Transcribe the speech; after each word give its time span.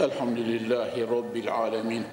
الحمد 0.00 0.38
لله 0.38 0.92
رب 1.10 1.36
العالمين. 1.36 2.04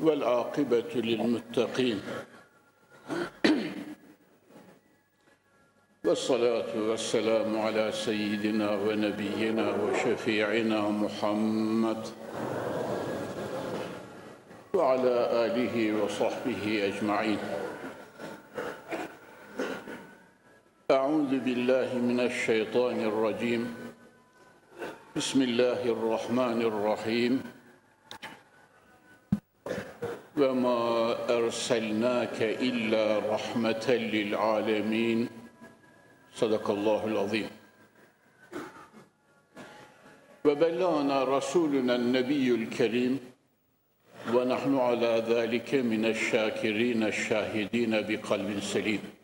والعاقبة 0.00 0.92
للمتقين. 0.94 2.00
والصلاة 6.04 6.72
والسلام 6.76 7.58
على 7.60 7.92
سيدنا 7.92 8.70
ونبينا 8.70 9.66
وشفيعنا 9.70 10.80
محمد 10.88 12.06
وعلى 14.74 15.16
آله 15.44 16.04
وصحبه 16.04 16.92
أجمعين. 16.92 17.38
بالله 21.44 21.96
من 21.98 22.20
الشيطان 22.20 23.00
الرجيم. 23.00 23.62
بسم 25.16 25.42
الله 25.42 25.80
الرحمن 25.88 26.60
الرحيم. 26.62 27.32
وما 30.36 30.80
أرسلناك 31.32 32.38
إلا 32.40 33.04
رحمة 33.34 33.86
للعالمين. 33.88 35.18
صدق 36.36 36.66
الله 36.70 37.02
العظيم. 37.06 37.48
وبلغنا 40.44 41.24
رسولنا 41.24 41.94
النبي 41.96 42.46
الكريم 42.54 43.14
ونحن 44.34 44.72
على 44.78 45.24
ذلك 45.28 45.74
من 45.74 46.04
الشاكرين 46.04 47.00
الشاهدين 47.02 47.92
بقلب 48.08 48.60
سليم. 48.60 49.19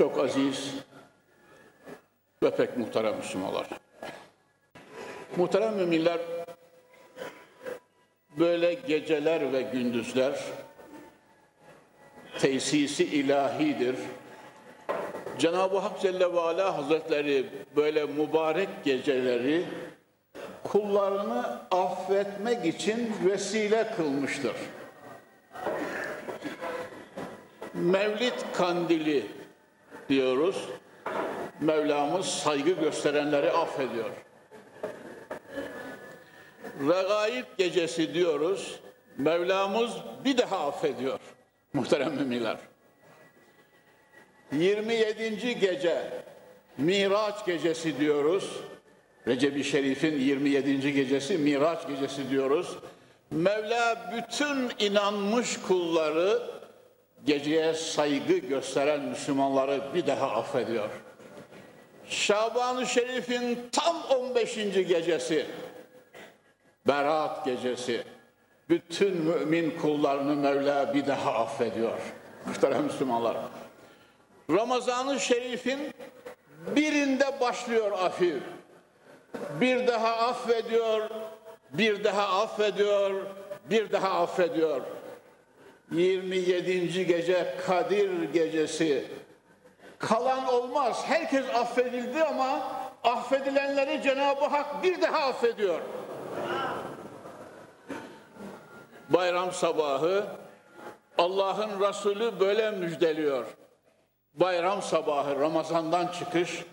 Çok 0.00 0.18
aziz 0.18 0.74
ve 2.42 2.56
pek 2.56 2.76
muhterem 2.76 3.16
Müslümanlar. 3.16 3.66
Muhterem 5.36 5.76
müminler, 5.76 6.18
böyle 8.38 8.74
geceler 8.74 9.52
ve 9.52 9.62
gündüzler 9.62 10.40
tesisi 12.38 13.04
ilahidir. 13.04 13.96
Cenab-ı 15.38 15.78
Hak 15.78 16.00
Celle 16.00 16.32
ve 16.32 16.40
Ala 16.40 16.76
Hazretleri 16.76 17.46
böyle 17.76 18.06
mübarek 18.06 18.68
geceleri 18.84 19.64
kullarını 20.64 21.60
affetmek 21.70 22.66
için 22.66 23.12
vesile 23.24 23.94
kılmıştır. 23.96 24.56
Mevlid 27.74 28.34
kandili 28.52 29.39
diyoruz. 30.10 30.56
Mevlamız 31.60 32.26
saygı 32.26 32.70
gösterenleri 32.70 33.50
affediyor. 33.50 34.10
Regaib 36.80 37.44
gecesi 37.58 38.14
diyoruz. 38.14 38.80
Mevlamız 39.18 39.90
bir 40.24 40.38
daha 40.38 40.68
affediyor. 40.68 41.20
Muhterem 41.72 42.14
müminler. 42.14 42.56
27. 44.52 45.58
gece 45.58 46.10
Miraç 46.78 47.46
gecesi 47.46 48.00
diyoruz. 48.00 48.50
Recep-i 49.28 49.64
Şerif'in 49.64 50.18
27. 50.18 50.92
gecesi 50.92 51.38
Miraç 51.38 51.88
gecesi 51.88 52.30
diyoruz. 52.30 52.76
Mevla 53.30 54.12
bütün 54.16 54.86
inanmış 54.86 55.56
kulları 55.68 56.59
geceye 57.26 57.74
saygı 57.74 58.38
gösteren 58.38 59.00
Müslümanları 59.00 59.80
bir 59.94 60.06
daha 60.06 60.30
affediyor. 60.30 60.88
Şaban-ı 62.08 62.86
Şerif'in 62.86 63.58
tam 63.72 64.02
15. 64.02 64.54
gecesi 64.74 65.46
Berat 66.86 67.44
gecesi 67.44 68.04
bütün 68.68 69.16
mümin 69.16 69.78
kullarını 69.78 70.36
Mevla 70.36 70.94
bir 70.94 71.06
daha 71.06 71.32
affediyor. 71.32 71.98
Muhterem 72.46 72.84
Müslümanlar. 72.84 73.36
Ramazan-ı 74.50 75.20
Şerif'in 75.20 75.94
birinde 76.76 77.40
başlıyor 77.40 77.92
afif. 77.92 78.42
Bir 79.60 79.86
daha 79.86 80.16
affediyor, 80.16 81.10
bir 81.72 82.04
daha 82.04 82.42
affediyor, 82.42 83.12
bir 83.70 83.92
daha 83.92 84.20
affediyor. 84.20 84.80
27. 85.92 87.06
gece 87.06 87.54
Kadir 87.66 88.22
gecesi. 88.22 89.04
Kalan 89.98 90.46
olmaz. 90.46 91.02
Herkes 91.06 91.44
affedildi 91.54 92.24
ama 92.24 92.62
affedilenleri 93.04 94.02
Cenab-ı 94.02 94.44
Hak 94.44 94.82
bir 94.82 95.02
daha 95.02 95.18
affediyor. 95.18 95.80
Bayram 99.08 99.52
sabahı 99.52 100.26
Allah'ın 101.18 101.80
Resulü 101.88 102.40
böyle 102.40 102.70
müjdeliyor. 102.70 103.46
Bayram 104.34 104.82
sabahı 104.82 105.40
Ramazan'dan 105.40 106.06
çıkış 106.06 106.64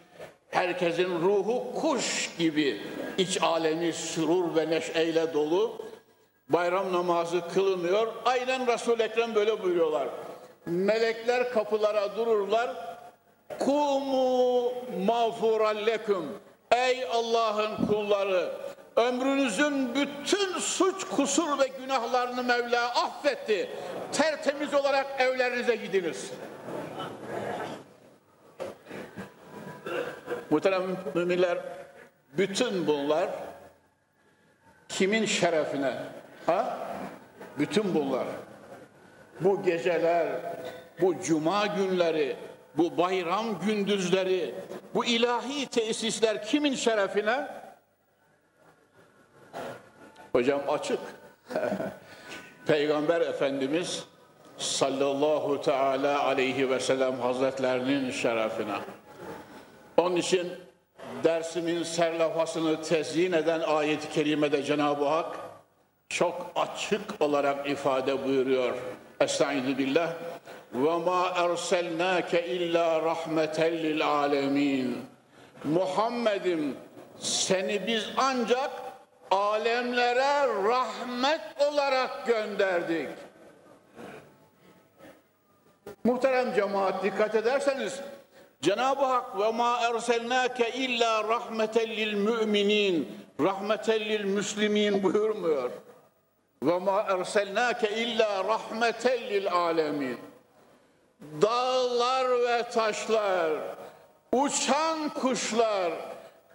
herkesin 0.50 1.22
ruhu 1.22 1.74
kuş 1.76 2.30
gibi 2.38 2.82
iç 3.18 3.42
alemi 3.42 3.94
sürur 3.94 4.56
ve 4.56 4.70
neşeyle 4.70 5.34
dolu. 5.34 5.87
Bayram 6.50 6.94
namazı 6.94 7.48
kılınıyor. 7.54 8.08
Aynen 8.26 8.68
Resul-i 8.68 9.04
Ekrem 9.04 9.36
böyle 9.36 9.64
buyuruyorlar. 9.64 10.08
Melekler 10.66 11.54
kapılara 11.54 12.16
dururlar. 12.16 12.70
Kumu 13.60 14.72
mağfuralleküm. 15.06 16.26
Ey 16.72 17.06
Allah'ın 17.12 17.88
kulları 17.88 18.52
ömrünüzün 18.96 19.96
bütün 19.96 20.60
suç, 20.60 21.04
kusur 21.04 21.60
ve 21.60 21.68
günahlarını 21.68 22.44
Mevla 22.44 22.90
affetti. 22.90 23.70
Tertemiz 24.12 24.74
olarak 24.74 25.22
evlerinize 25.22 25.76
gidiniz. 25.76 26.32
Muhterem 30.50 30.98
müminler, 31.14 31.58
bütün 32.38 32.88
bunlar 32.88 33.30
kimin 34.90 35.26
şerefine? 35.26 35.94
Ha? 36.48 36.78
Bütün 37.60 37.96
bunlar. 37.96 38.26
Bu 39.42 39.64
geceler, 39.64 40.28
bu 41.02 41.22
cuma 41.22 41.66
günleri, 41.66 42.36
bu 42.78 42.98
bayram 42.98 43.60
gündüzleri, 43.60 44.56
bu 44.94 45.06
ilahi 45.06 45.66
tesisler 45.66 46.46
kimin 46.46 46.76
şerefine? 46.76 47.48
Hocam 50.32 50.62
açık. 50.68 51.00
Peygamber 52.68 53.22
Efendimiz 53.22 54.04
sallallahu 54.58 55.62
teala 55.62 56.24
aleyhi 56.24 56.70
ve 56.70 56.80
sellem 56.80 57.20
hazretlerinin 57.20 58.12
şerefine. 58.12 58.76
Onun 59.98 60.16
için 60.16 60.52
dersimin 61.24 61.84
serlafasını 61.84 62.82
tezyin 62.82 63.32
eden 63.32 63.62
ayet-i 63.62 64.10
kerimede 64.10 64.64
Cenab-ı 64.64 65.06
Hak 65.06 65.47
çok 66.10 66.52
açık 66.56 67.22
olarak 67.22 67.70
ifade 67.70 68.26
buyuruyor. 68.26 68.74
Estaizu 69.20 69.78
billah. 69.78 70.14
Ve 70.74 70.98
ma 70.98 71.28
erselnake 71.36 72.48
illa 72.48 73.02
rahmeten 73.02 73.74
lil 73.74 74.08
alemin. 74.08 75.06
Muhammed'im 75.64 76.78
seni 77.20 77.88
biz 77.88 78.10
ancak 78.18 78.72
alemlere 79.32 80.48
rahmet 80.48 81.42
olarak 81.72 82.28
gönderdik. 82.28 83.10
Muhterem 86.04 86.54
cemaat 86.56 87.04
dikkat 87.04 87.36
ederseniz 87.36 88.00
Cenab-ı 88.62 89.06
Hak 89.06 89.40
ve 89.40 89.52
ma 89.52 89.80
erselnake 89.82 90.72
illa 90.72 91.24
rahmeten 91.24 91.90
lil 91.90 92.14
müminin 92.14 93.10
rahmeten 93.42 94.00
lil 94.00 94.24
müslimin 94.26 95.04
buyurmuyor. 95.04 95.72
Ve 96.64 96.80
ma 96.80 97.02
erselnake 97.02 97.90
illa 97.90 98.44
rahmeten 98.44 99.20
lil 99.20 99.52
alemin. 99.52 100.20
Dağlar 101.42 102.30
ve 102.30 102.64
taşlar, 102.70 103.52
uçan 104.32 105.10
kuşlar, 105.10 105.94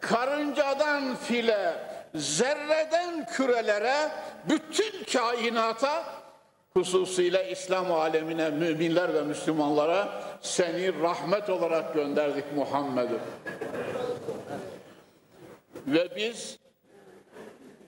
karıncadan 0.01 1.17
file, 1.17 1.75
zerreden 2.15 3.27
kürelere, 3.27 3.97
bütün 4.49 5.05
kainata, 5.13 6.05
hususuyla 6.75 7.43
İslam 7.43 7.93
alemine, 7.93 8.51
müminler 8.51 9.15
ve 9.15 9.23
Müslümanlara 9.23 10.09
seni 10.41 11.03
rahmet 11.03 11.51
olarak 11.51 11.95
gönderdik 11.95 12.45
Muhammed'im. 12.57 13.21
Ve 15.87 16.17
biz 16.17 16.59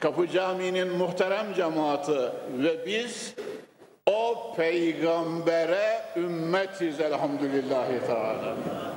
Kapı 0.04 0.28
Camii'nin 0.28 0.88
muhterem 0.88 1.54
cemaati 1.54 2.18
ve 2.58 2.86
biz 2.86 3.34
o 4.06 4.54
peygambere 4.56 6.02
ümmetiz 6.16 7.00
elhamdülillahi 7.00 8.06
teala. 8.06 8.56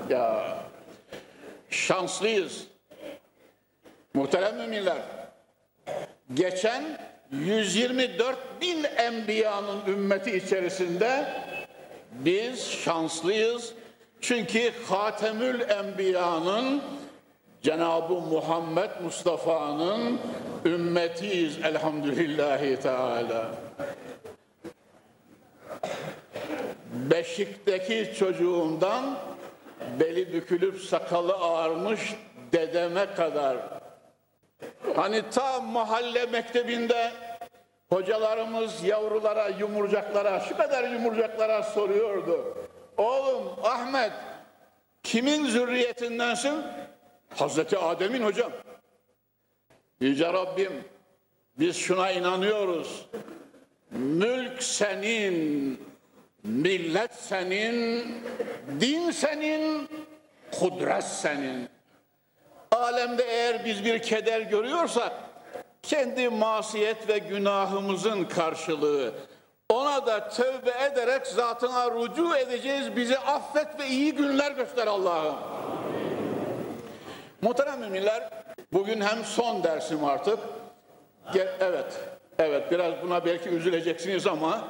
Ya 0.10 0.58
şanslıyız. 1.70 2.68
Muhterem 4.14 4.58
müminler. 4.58 4.98
Geçen 6.34 6.84
124 7.32 8.38
bin 8.62 8.84
enbiyanın 8.84 9.86
ümmeti 9.88 10.38
içerisinde 10.38 11.26
biz 12.12 12.72
şanslıyız. 12.72 13.74
Çünkü 14.22 14.72
Hatemül 14.90 15.70
Enbiya'nın 15.70 16.82
Cenab-ı 17.62 18.14
Muhammed 18.14 18.90
Mustafa'nın 19.04 20.20
ümmetiyiz 20.66 21.58
elhamdülillahi 21.64 22.80
teala. 22.80 23.52
Beşikteki 26.94 28.14
çocuğumdan 28.20 29.04
beli 30.00 30.34
bükülüp 30.34 30.82
sakalı 30.82 31.34
ağarmış 31.34 32.16
dedeme 32.52 33.14
kadar. 33.14 33.58
Hani 34.96 35.30
ta 35.30 35.60
mahalle 35.60 36.26
mektebinde 36.26 37.12
hocalarımız 37.90 38.84
yavrulara, 38.84 39.48
yumurcaklara, 39.48 40.40
şu 40.40 40.58
kadar 40.58 40.90
yumurcaklara 40.92 41.64
soruyordu. 41.64 42.58
Oğlum 42.98 43.44
Ahmet 43.64 44.12
kimin 45.04 45.46
zürriyetindensin? 45.46 46.64
Hazreti 47.36 47.78
Adem'in 47.78 48.24
hocam. 48.24 48.52
Yüce 50.00 50.34
Rabbim 50.34 50.84
biz 51.60 51.78
şuna 51.78 52.12
inanıyoruz. 52.12 53.06
Mülk 53.92 54.64
senin, 54.64 55.80
millet 56.44 57.14
senin, 57.14 58.06
din 58.80 59.12
senin, 59.12 59.90
kudret 60.60 61.04
senin. 61.04 61.70
Alemde 62.72 63.24
eğer 63.24 63.66
biz 63.66 63.86
bir 63.86 64.02
keder 64.02 64.42
görüyorsak 64.42 65.14
kendi 65.84 66.30
masiyet 66.30 67.10
ve 67.10 67.18
günahımızın 67.18 68.24
karşılığı. 68.24 69.14
Ona 69.70 70.06
da 70.06 70.30
tövbe 70.30 70.72
ederek 70.92 71.28
zatına 71.28 71.92
rucu 71.92 72.36
edeceğiz. 72.36 72.96
Bizi 72.96 73.18
affet 73.20 73.80
ve 73.80 73.88
iyi 73.88 74.16
günler 74.16 74.52
göster 74.52 74.88
Allah'ım. 74.88 75.36
Muhterem 77.42 77.80
müminler, 77.80 78.30
bugün 78.74 79.02
hem 79.02 79.24
son 79.26 79.64
dersim 79.64 80.06
artık. 80.06 80.40
Ge- 81.34 81.56
Evet, 81.60 82.00
evet 82.40 82.72
biraz 82.72 83.02
buna 83.02 83.26
belki 83.26 83.50
üzüleceksiniz 83.50 84.28
ama 84.28 84.68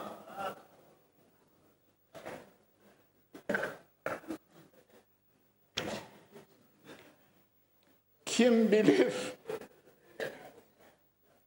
kim 8.26 8.72
bilir 8.72 9.14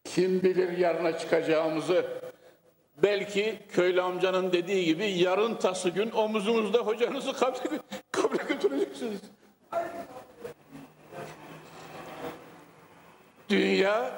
kim 0.05 0.43
bilir 0.43 0.79
yarına 0.79 1.19
çıkacağımızı 1.19 2.05
belki 3.03 3.59
köylü 3.73 4.03
amcanın 4.03 4.53
dediği 4.53 4.85
gibi 4.85 5.07
yarın 5.11 5.55
tası 5.55 5.89
gün 5.89 6.11
omuzunuzda 6.11 6.79
hocanızı 6.79 7.33
kabre, 7.33 7.81
kabre 8.13 8.43
götüreceksiniz. 8.49 9.21
Dünya 13.51 14.11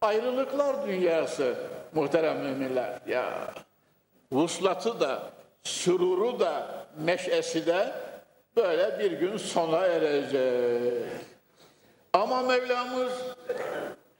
ayrılıklar 0.00 0.86
dünyası 0.86 1.54
muhterem 1.94 2.38
müminler. 2.40 2.98
Ya 3.08 3.54
vuslatı 4.32 5.00
da, 5.00 5.22
süruru 5.62 6.40
da, 6.40 6.84
neşesi 7.04 7.66
de 7.66 7.92
böyle 8.56 8.98
bir 8.98 9.12
gün 9.12 9.36
sona 9.36 9.86
erecek. 9.86 11.08
Ama 12.12 12.42
Mevlamız 12.42 13.12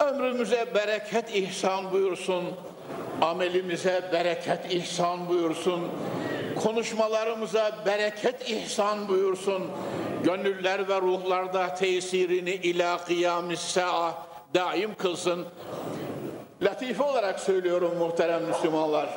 ömrümüze 0.00 0.74
bereket 0.74 1.36
ihsan 1.36 1.92
buyursun. 1.92 2.44
Amelimize 3.20 4.02
bereket 4.12 4.72
ihsan 4.72 5.28
buyursun. 5.28 5.88
Konuşmalarımıza 6.62 7.72
bereket 7.86 8.50
ihsan 8.50 9.08
buyursun. 9.08 9.70
Gönüller 10.24 10.88
ve 10.88 11.00
ruhlarda 11.00 11.74
tesirini 11.74 12.50
ila 12.50 13.04
kıyamis 13.04 13.60
sa'a 13.60 14.31
daim 14.54 14.94
kılsın. 14.94 15.46
Latife 16.62 17.02
olarak 17.02 17.40
söylüyorum 17.40 17.98
muhterem 17.98 18.44
Müslümanlar. 18.44 19.08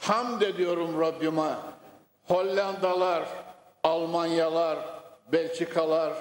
Hamd 0.00 0.40
ediyorum 0.40 1.00
Rabbime. 1.00 1.52
Hollandalar, 2.24 3.24
Almanyalar, 3.84 4.78
Belçikalar, 5.32 6.12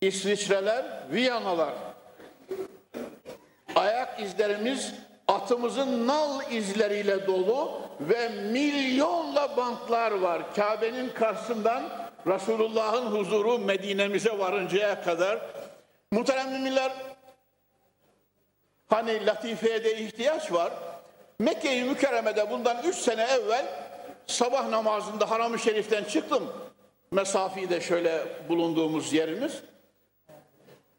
İsviçreler, 0.00 0.84
Viyanalar. 1.12 1.74
Ayak 3.76 4.20
izlerimiz 4.20 4.94
atımızın 5.28 6.06
nal 6.06 6.52
izleriyle 6.52 7.26
dolu 7.26 7.72
ve 8.00 8.28
milyonla 8.28 9.56
bantlar 9.56 10.12
var. 10.12 10.54
Kabe'nin 10.54 11.08
karşısından 11.08 11.82
Resulullah'ın 12.26 13.06
huzuru 13.06 13.58
Medine'mize 13.58 14.38
varıncaya 14.38 15.02
kadar. 15.02 15.40
Muhterem 16.12 16.52
müminler, 16.52 16.92
hani 18.86 19.26
latifeye 19.26 19.84
de 19.84 19.98
ihtiyaç 19.98 20.52
var. 20.52 20.72
Mekke-i 21.38 21.84
Mükerreme'de 21.84 22.50
bundan 22.50 22.82
üç 22.82 22.96
sene 22.96 23.22
evvel 23.22 23.66
sabah 24.26 24.68
namazında 24.68 25.30
Haram-ı 25.30 25.58
Şerif'ten 25.58 26.04
çıktım. 26.04 26.52
Mesafeyi 27.10 27.70
de 27.70 27.80
şöyle 27.80 28.26
bulunduğumuz 28.48 29.12
yerimiz. 29.12 29.62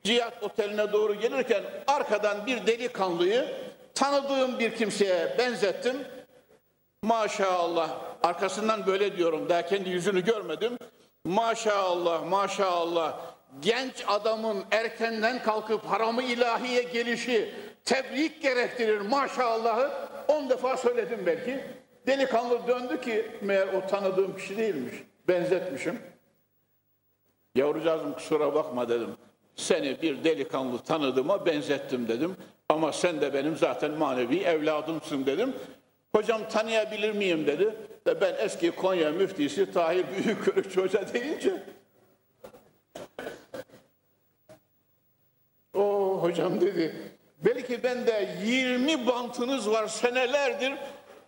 Cihat 0.03 0.43
Oteli'ne 0.43 0.91
doğru 0.91 1.15
gelirken 1.15 1.63
arkadan 1.87 2.45
bir 2.45 2.67
delikanlıyı 2.67 3.55
tanıdığım 3.93 4.59
bir 4.59 4.75
kimseye 4.75 5.35
benzettim. 5.37 6.07
Maşallah 7.03 7.89
arkasından 8.23 8.87
böyle 8.87 9.17
diyorum 9.17 9.49
daha 9.49 9.65
kendi 9.65 9.89
yüzünü 9.89 10.25
görmedim. 10.25 10.77
Maşallah 11.25 12.25
maşallah 12.25 13.34
genç 13.61 14.03
adamın 14.07 14.63
erkenden 14.71 15.43
kalkıp 15.43 15.85
haramı 15.85 16.23
ilahiye 16.23 16.83
gelişi 16.83 17.53
tebrik 17.85 18.41
gerektirir 18.41 19.01
maşallahı 19.01 19.91
on 20.27 20.49
defa 20.49 20.77
söyledim 20.77 21.25
belki. 21.25 21.59
Delikanlı 22.07 22.67
döndü 22.67 23.01
ki 23.01 23.25
meğer 23.41 23.67
o 23.67 23.87
tanıdığım 23.87 24.37
kişi 24.37 24.57
değilmiş. 24.57 24.95
Benzetmişim. 25.27 25.99
Yavrucağızım 27.55 28.13
kusura 28.13 28.53
bakma 28.53 28.89
dedim. 28.89 29.09
Seni 29.55 30.01
bir 30.01 30.23
delikanlı 30.23 30.79
tanıdığıma 30.79 31.45
benzettim 31.45 32.07
dedim. 32.07 32.35
Ama 32.69 32.91
sen 32.91 33.21
de 33.21 33.33
benim 33.33 33.57
zaten 33.57 33.91
manevi 33.91 34.39
evladımsın 34.39 35.25
dedim. 35.25 35.53
Hocam 36.15 36.49
tanıyabilir 36.49 37.11
miyim 37.11 37.47
dedi. 37.47 37.75
De 38.07 38.21
ben 38.21 38.35
eski 38.39 38.71
Konya 38.71 39.11
müftisi 39.11 39.73
Tahir 39.73 40.05
Büyükkörükçü 40.17 40.81
Hoca 40.81 41.13
deyince 41.13 41.63
o 45.73 46.21
hocam 46.35 46.61
dedi. 46.61 46.95
Belki 47.45 47.83
bende 47.83 48.29
20 48.45 49.07
bantınız 49.07 49.71
var 49.71 49.87
senelerdir. 49.87 50.73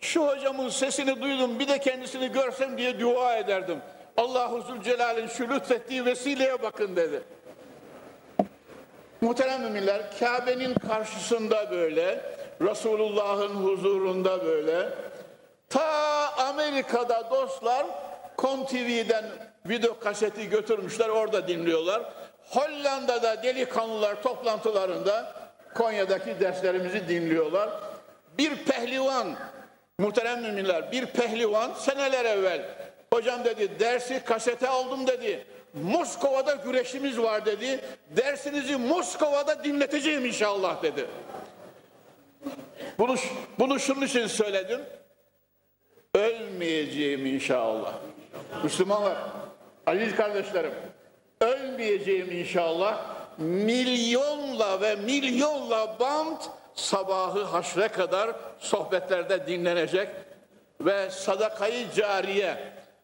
Şu 0.02 0.28
hocamın 0.28 0.70
sesini 0.70 1.22
duydum 1.22 1.60
bir 1.60 1.68
de 1.68 1.80
kendisini 1.80 2.32
görsem 2.32 2.78
diye 2.78 3.00
dua 3.00 3.38
ederdim. 3.38 3.78
Allahu 4.18 4.62
Zülcelal'in 4.62 5.28
şu 5.28 5.50
lütfettiği 5.50 6.06
vesileye 6.06 6.62
bakın 6.64 6.96
dedi. 6.96 7.22
Muhterem 9.22 9.62
müminler, 9.62 10.20
Kabe'nin 10.20 10.74
karşısında 10.74 11.72
böyle, 11.72 12.22
Resulullah'ın 12.62 13.56
huzurunda 13.56 14.46
böyle, 14.46 14.90
ta 15.70 15.90
Amerika'da 16.38 17.30
dostlar 17.32 17.86
Kon 18.38 18.66
TV'den 18.66 19.26
video 19.66 20.00
kaseti 20.00 20.50
götürmüşler, 20.50 21.10
orada 21.10 21.48
dinliyorlar. 21.48 22.02
Hollanda'da 22.50 23.44
delikanlılar 23.44 24.24
toplantılarında 24.24 25.34
Konya'daki 25.76 26.40
derslerimizi 26.40 27.08
dinliyorlar. 27.08 27.70
Bir 28.38 28.56
pehlivan, 28.56 29.36
muhterem 30.00 30.42
müminler, 30.42 30.92
bir 30.92 31.06
pehlivan 31.06 31.74
seneler 31.74 32.26
evvel, 32.26 32.66
hocam 33.14 33.46
dedi 33.46 33.80
dersi 33.80 34.22
kasete 34.26 34.68
aldım 34.68 35.08
dedi. 35.08 35.46
Moskova'da 35.74 36.54
güreşimiz 36.54 37.20
var 37.20 37.46
dedi. 37.46 37.80
Dersinizi 38.10 38.78
Moskova'da 38.78 39.64
dinleteceğim 39.64 40.26
inşallah 40.26 40.84
dedi. 40.84 41.06
Bunu, 43.00 43.16
bunu 43.60 43.80
şunun 43.80 44.02
için 44.02 44.28
söyledim. 44.28 44.82
Ölmeyeceğim 46.16 47.26
inşallah. 47.26 47.94
Müslümanlar, 48.64 49.18
aziz 49.86 50.16
kardeşlerim, 50.16 50.74
ölmeyeceğim 51.42 52.32
inşallah. 52.32 53.18
Milyonla 53.38 54.82
ve 54.82 54.96
milyonla 54.96 56.00
band 56.00 56.38
sabahı 56.76 57.44
haşre 57.44 57.88
kadar 57.88 58.32
sohbetlerde 58.60 59.48
dinlenecek. 59.48 60.10
ve 60.82 61.10
sadakayı 61.12 61.92
cariye, 61.92 62.58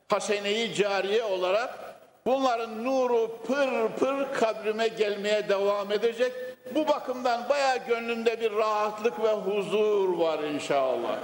haseneyi 0.09 0.73
cariye 0.73 1.23
olarak 1.23 1.79
bunların 2.25 2.83
nuru 2.83 3.37
pır 3.47 3.89
pır 3.99 4.33
kabrime 4.33 4.87
gelmeye 4.87 5.49
devam 5.49 5.91
edecek. 5.91 6.33
Bu 6.75 6.87
bakımdan 6.87 7.49
bayağı 7.49 7.77
gönlümde 7.87 8.41
bir 8.41 8.51
rahatlık 8.51 9.23
ve 9.23 9.31
huzur 9.33 10.17
var 10.17 10.39
inşallah. 10.39 11.17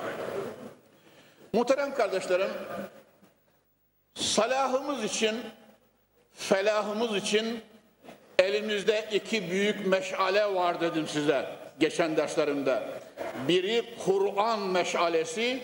Muhterem 1.53 1.95
kardeşlerim, 1.95 2.49
salahımız 4.15 5.03
için, 5.03 5.35
felahımız 6.39 7.15
için 7.15 7.61
elimizde 8.39 9.05
iki 9.11 9.51
büyük 9.51 9.87
meşale 9.87 10.55
var 10.55 10.81
dedim 10.81 11.07
size 11.07 11.45
geçen 11.79 12.17
derslerimde. 12.17 12.83
Biri 13.47 13.83
Kur'an 14.05 14.59
meşalesi, 14.59 15.59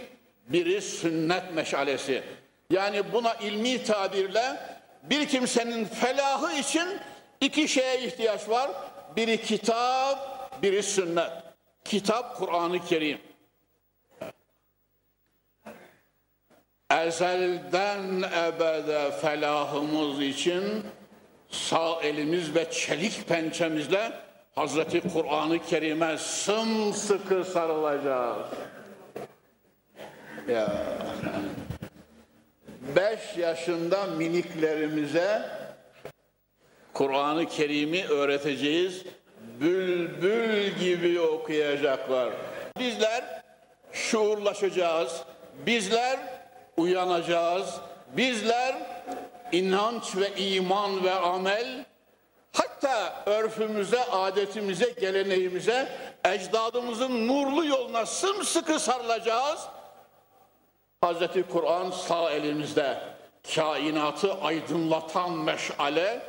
biri 0.48 0.82
sünnet 0.82 1.54
meşalesi. 1.54 2.24
Yani 2.70 3.14
buna 3.14 3.34
ilmi 3.34 3.84
tabirle 3.84 4.44
bir 5.04 5.28
kimsenin 5.28 5.86
felahı 5.86 6.54
için 6.54 6.88
iki 7.42 7.68
şeye 7.68 8.02
ihtiyaç 8.02 8.50
var. 8.50 8.72
Biri 9.16 9.42
kitap, 9.42 10.62
biri 10.64 10.84
sünnet. 10.84 11.32
Kitap 11.86 12.38
Kur'an-ı 12.38 12.86
Kerim. 12.86 13.18
Ezelden 16.92 18.24
ebede 18.48 19.12
felahımız 19.12 20.22
için 20.22 20.64
sağ 21.50 22.02
elimiz 22.02 22.56
ve 22.56 22.72
çelik 22.72 23.28
pençemizle 23.28 24.12
Hazreti 24.56 25.02
Kur'an-ı 25.14 25.66
Kerim'e 25.66 26.18
sımsıkı 26.18 27.46
sarılacağız. 27.46 28.48
Ya. 30.50 30.74
Beş 32.96 33.38
yaşında 33.38 34.06
miniklerimize 34.06 35.42
Kur'an-ı 36.94 37.46
Kerim'i 37.46 38.06
öğreteceğiz. 38.08 39.04
Bülbül 39.62 40.68
gibi 40.68 41.20
okuyacaklar. 41.20 42.34
Bizler 42.80 43.44
şuurlaşacağız. 43.92 45.24
Bizler 45.66 46.35
uyanacağız. 46.78 47.76
Bizler 48.18 48.76
inanç 49.52 50.16
ve 50.16 50.36
iman 50.36 51.04
ve 51.04 51.12
amel 51.12 51.86
hatta 52.52 53.24
örfümüze, 53.26 54.04
adetimize, 54.04 54.94
geleneğimize, 55.00 55.90
ecdadımızın 56.26 57.28
nurlu 57.28 57.66
yoluna 57.66 58.06
sımsıkı 58.06 58.80
sarılacağız. 58.80 59.60
Hazreti 61.02 61.44
Kur'an 61.44 61.92
sağ 61.92 62.32
elimizde 62.32 62.98
kainatı 63.56 64.34
aydınlatan 64.34 65.32
meşale, 65.32 66.22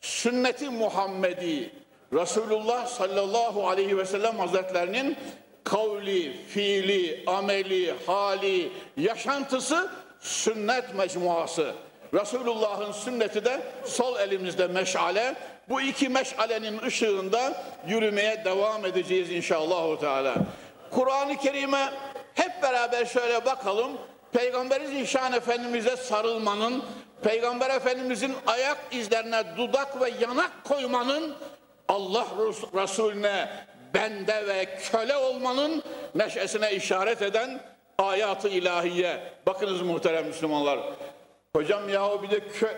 sünneti 0.00 0.70
Muhammedi, 0.70 1.72
Resulullah 2.12 2.86
sallallahu 2.86 3.68
aleyhi 3.68 3.98
ve 3.98 4.04
sellem 4.04 4.38
hazretlerinin 4.38 5.16
kavli, 5.64 6.36
fiili, 6.48 7.24
ameli, 7.26 7.94
hali, 8.06 8.72
yaşantısı 8.96 9.90
sünnet 10.20 10.94
mecmuası. 10.94 11.74
Resulullah'ın 12.14 12.92
sünneti 12.92 13.44
de 13.44 13.60
sol 13.84 14.18
elimizde 14.18 14.66
meşale. 14.66 15.34
Bu 15.68 15.80
iki 15.80 16.08
meşalenin 16.08 16.82
ışığında 16.82 17.64
yürümeye 17.88 18.44
devam 18.44 18.86
edeceğiz 18.86 19.30
inşallah. 19.30 19.96
Kur'an-ı 20.90 21.36
Kerim'e 21.36 21.92
hep 22.34 22.62
beraber 22.62 23.04
şöyle 23.04 23.44
bakalım. 23.44 23.92
Peygamberi 24.32 24.86
Zişan 24.86 25.32
Efendimiz'e 25.32 25.96
sarılmanın, 25.96 26.84
Peygamber 27.22 27.70
Efendimiz'in 27.70 28.34
ayak 28.46 28.78
izlerine 28.90 29.42
dudak 29.56 30.00
ve 30.00 30.12
yanak 30.20 30.64
koymanın, 30.64 31.34
Allah 31.88 32.26
Resulüne 32.74 33.48
bende 33.94 34.46
ve 34.46 34.78
köle 34.92 35.16
olmanın 35.16 35.82
neşesine 36.14 36.72
işaret 36.72 37.22
eden 37.22 37.60
ayatı 37.98 38.48
ilahiye. 38.48 39.20
Bakınız 39.46 39.82
muhterem 39.82 40.26
Müslümanlar. 40.26 40.80
Hocam 41.56 41.88
yahu 41.88 42.22
bir 42.22 42.30
de 42.30 42.40
kö... 42.40 42.68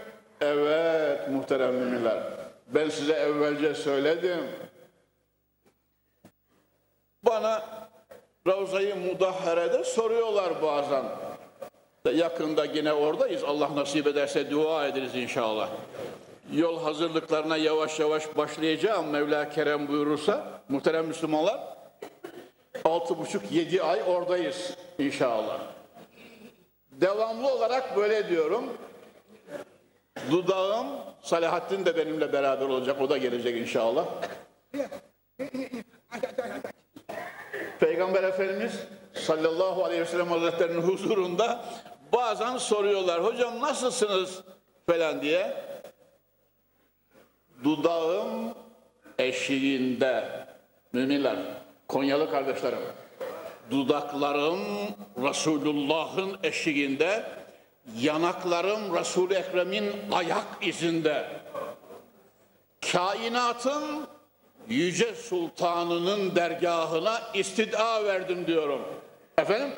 Evet 0.41 1.29
muhterem 1.29 1.75
müminler. 1.75 2.23
Ben 2.67 2.89
size 2.89 3.13
evvelce 3.13 3.75
söyledim. 3.75 4.49
Bana 7.23 7.63
Ravza-i 8.47 8.95
Mudahhare'de 8.95 9.85
soruyorlar 9.85 10.63
bazen. 10.63 11.05
Yakında 12.15 12.65
yine 12.65 12.93
oradayız. 12.93 13.45
Allah 13.45 13.77
nasip 13.77 14.07
ederse 14.07 14.51
dua 14.51 14.87
ederiz 14.87 15.15
inşallah. 15.15 15.69
Yol 16.53 16.83
hazırlıklarına 16.83 17.57
yavaş 17.57 18.01
yavaş 18.01 18.37
başlayacağım 18.37 19.11
Mevla 19.11 19.49
Kerem 19.49 19.89
buyurursa. 19.89 20.61
Muhterem 20.69 21.07
Müslümanlar. 21.07 21.61
Altı 22.85 23.19
buçuk 23.19 23.53
yedi 23.53 23.83
ay 23.83 24.03
oradayız 24.07 24.77
inşallah. 24.99 25.61
Devamlı 26.93 27.55
olarak 27.55 27.97
böyle 27.97 28.29
diyorum. 28.29 28.65
Dudağım, 30.31 30.87
Salahattin 31.23 31.85
de 31.87 31.97
benimle 31.97 32.33
beraber 32.33 32.67
olacak. 32.67 33.01
O 33.01 33.11
da 33.11 33.19
gelecek 33.19 33.57
inşallah. 33.57 34.07
Peygamber 37.81 38.23
Efendimiz 38.23 38.73
sallallahu 39.15 39.85
aleyhi 39.85 40.03
ve 40.03 40.07
sellem 40.07 40.29
hazretlerinin 40.29 40.83
huzurunda 40.83 41.65
bazen 42.13 42.57
soruyorlar. 42.57 43.25
Hocam 43.25 43.61
nasılsınız 43.61 44.43
falan 44.87 45.23
diye. 45.23 45.74
Dudağım 47.65 48.55
eşiğinde. 49.19 50.25
Müminler, 50.93 51.37
Konyalı 51.89 52.31
kardeşlerim. 52.31 52.79
Dudaklarım 53.71 54.61
Resulullah'ın 55.23 56.39
eşiğinde, 56.43 57.25
yanaklarım 57.99 58.97
Resul-i 58.97 59.35
Ekrem'in 59.35 59.93
ayak 60.13 60.47
izinde. 60.61 61.27
Kainatın 62.93 64.07
Yüce 64.69 65.15
Sultanı'nın 65.15 66.37
dergahına 66.37 67.23
istida 67.35 68.05
verdim 68.05 68.47
diyorum. 68.47 68.83
Efendim? 69.39 69.71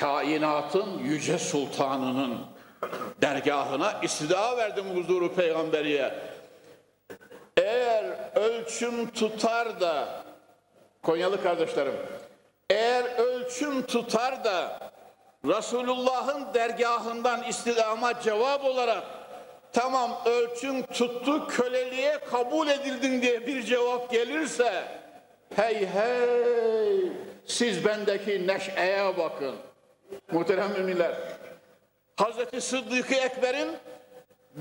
Kainatın 0.00 0.98
Yüce 0.98 1.38
Sultanı'nın 1.38 2.38
dergahına 3.22 4.00
istida 4.02 4.56
verdim 4.56 4.84
huzuru 4.94 5.34
peygamberiye. 5.34 6.37
Eğer 7.78 8.04
ölçüm 8.34 9.10
tutar 9.10 9.80
da, 9.80 10.08
Konyalı 11.02 11.42
kardeşlerim, 11.42 11.94
eğer 12.70 13.04
ölçüm 13.18 13.82
tutar 13.82 14.44
da 14.44 14.78
Resulullah'ın 15.44 16.54
dergahından 16.54 17.42
istidama 17.42 18.20
cevap 18.20 18.64
olarak 18.64 19.02
tamam 19.72 20.22
ölçün 20.26 20.82
tuttu 20.82 21.46
köleliğe 21.46 22.18
kabul 22.18 22.68
edildin 22.68 23.22
diye 23.22 23.46
bir 23.46 23.62
cevap 23.62 24.10
gelirse 24.10 24.84
hey 25.56 25.86
hey 25.86 27.12
siz 27.46 27.84
bendeki 27.84 28.46
neşeye 28.46 29.16
bakın. 29.18 29.56
Muhterem 30.32 30.72
müminler. 30.72 31.14
Hazreti 32.16 32.60
Sıddık-ı 32.60 33.14
Ekber'in 33.14 33.68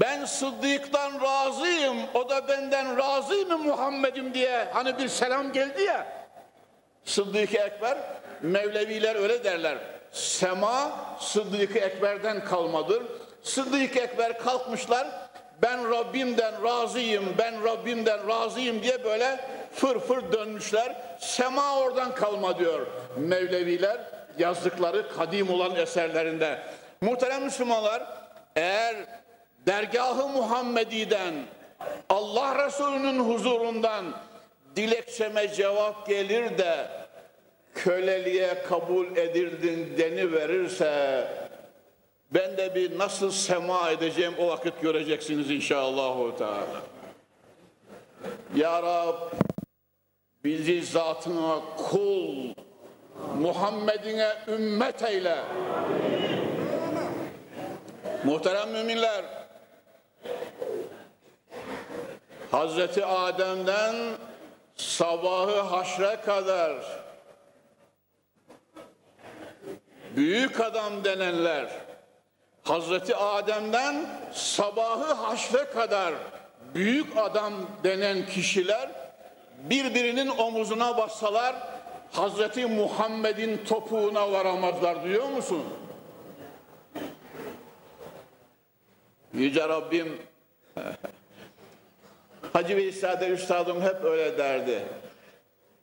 ben 0.02 0.26
Sıddık'tan 0.26 1.22
razıyım, 1.22 1.98
o 2.14 2.30
da 2.30 2.48
benden 2.48 2.98
razı 2.98 3.46
mı 3.46 3.58
Muhammed'im 3.58 4.34
diye 4.34 4.68
hani 4.74 4.98
bir 4.98 5.08
selam 5.08 5.54
geldi 5.54 5.82
ya. 5.82 6.08
Sıddık-ı 7.06 7.58
Ekber, 7.58 7.98
Mevleviler 8.42 9.16
öyle 9.16 9.44
derler. 9.44 9.78
Sema 10.12 10.92
Sıddık-ı 11.20 11.80
Ekber'den 11.80 12.46
kalmadır. 12.46 13.04
Sıddık-ı 13.44 14.00
Ekber 14.00 14.40
kalkmışlar, 14.40 15.08
ben 15.62 15.92
Rabbimden 15.92 16.64
razıyım, 16.64 17.26
ben 17.38 17.64
Rabbimden 17.64 18.28
razıyım 18.28 18.84
diye 18.84 19.04
böyle 19.04 19.40
fır 19.74 20.00
fır 20.00 20.32
dönmüşler. 20.32 20.96
Sema 21.20 21.78
oradan 21.80 22.16
kalma 22.16 22.60
diyor 22.60 22.88
Mevleviler 23.18 23.98
yazdıkları 24.38 25.18
kadim 25.18 25.50
olan 25.50 25.76
eserlerinde. 25.76 26.60
Muhterem 27.02 27.44
Müslümanlar, 27.44 28.04
eğer 28.56 28.96
dergahı 29.68 30.28
Muhammedi'den, 30.28 31.34
Allah 32.10 32.66
Resulü'nün 32.66 33.20
huzurundan 33.20 34.06
dilekçeme 34.76 35.54
cevap 35.54 36.08
gelir 36.08 36.58
de 36.58 36.88
köleliğe 37.76 38.64
kabul 38.64 39.18
edirdin 39.18 39.94
deni 39.98 40.32
verirse 40.32 41.28
ben 42.32 42.58
de 42.58 42.76
bir 42.76 42.98
nasıl 42.98 43.32
sema 43.32 43.92
edeceğim 43.92 44.34
o 44.40 44.48
vakit 44.48 44.82
göreceksiniz 44.82 45.52
inşallah. 45.52 46.38
Teala. 46.38 46.82
Ya 48.56 48.84
Rab 48.84 49.16
bizi 50.44 50.86
zatına 50.86 51.60
kul, 51.78 52.54
Muhammed'ine 53.42 54.34
ümmet 54.48 55.04
eyle. 55.04 55.38
Muhterem 58.24 58.72
müminler, 58.72 59.26
Hazreti 62.52 63.06
Adem'den 63.06 63.96
sabahı 64.76 65.60
haşre 65.62 66.22
kadar 66.26 66.74
büyük 70.16 70.60
adam 70.60 71.04
denenler 71.04 71.70
Hazreti 72.64 73.16
Adem'den 73.16 74.06
sabahı 74.34 75.14
haşre 75.14 75.66
kadar 75.66 76.14
büyük 76.74 77.18
adam 77.18 77.54
denen 77.84 78.26
kişiler 78.26 78.90
birbirinin 79.58 80.28
omuzuna 80.28 80.98
bassalar 80.98 81.56
Hazreti 82.12 82.66
Muhammed'in 82.66 83.66
topuğuna 83.66 84.32
varamazlar 84.32 85.04
diyor 85.04 85.30
musun? 85.30 85.64
Yüce 89.34 89.70
Rabbim 89.70 90.22
Hacı 92.58 92.78
Veysade 92.78 93.28
Üstadım 93.28 93.82
hep 93.82 94.04
öyle 94.04 94.38
derdi. 94.38 94.80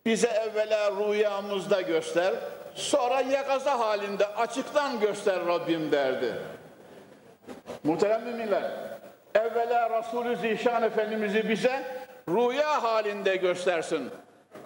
Bize 0.06 0.28
evvela 0.28 0.90
rüyamızda 0.90 1.80
göster, 1.80 2.34
sonra 2.74 3.20
yakaza 3.20 3.78
halinde 3.78 4.26
açıktan 4.26 5.00
göster 5.00 5.46
Rabbim 5.46 5.92
derdi. 5.92 6.34
Muhterem 7.84 8.24
müminler, 8.24 8.70
evvela 9.34 9.98
Resulü 9.98 10.36
Zişan 10.36 10.82
Efendimiz'i 10.82 11.48
bize 11.48 11.82
rüya 12.28 12.82
halinde 12.82 13.36
göstersin. 13.36 14.10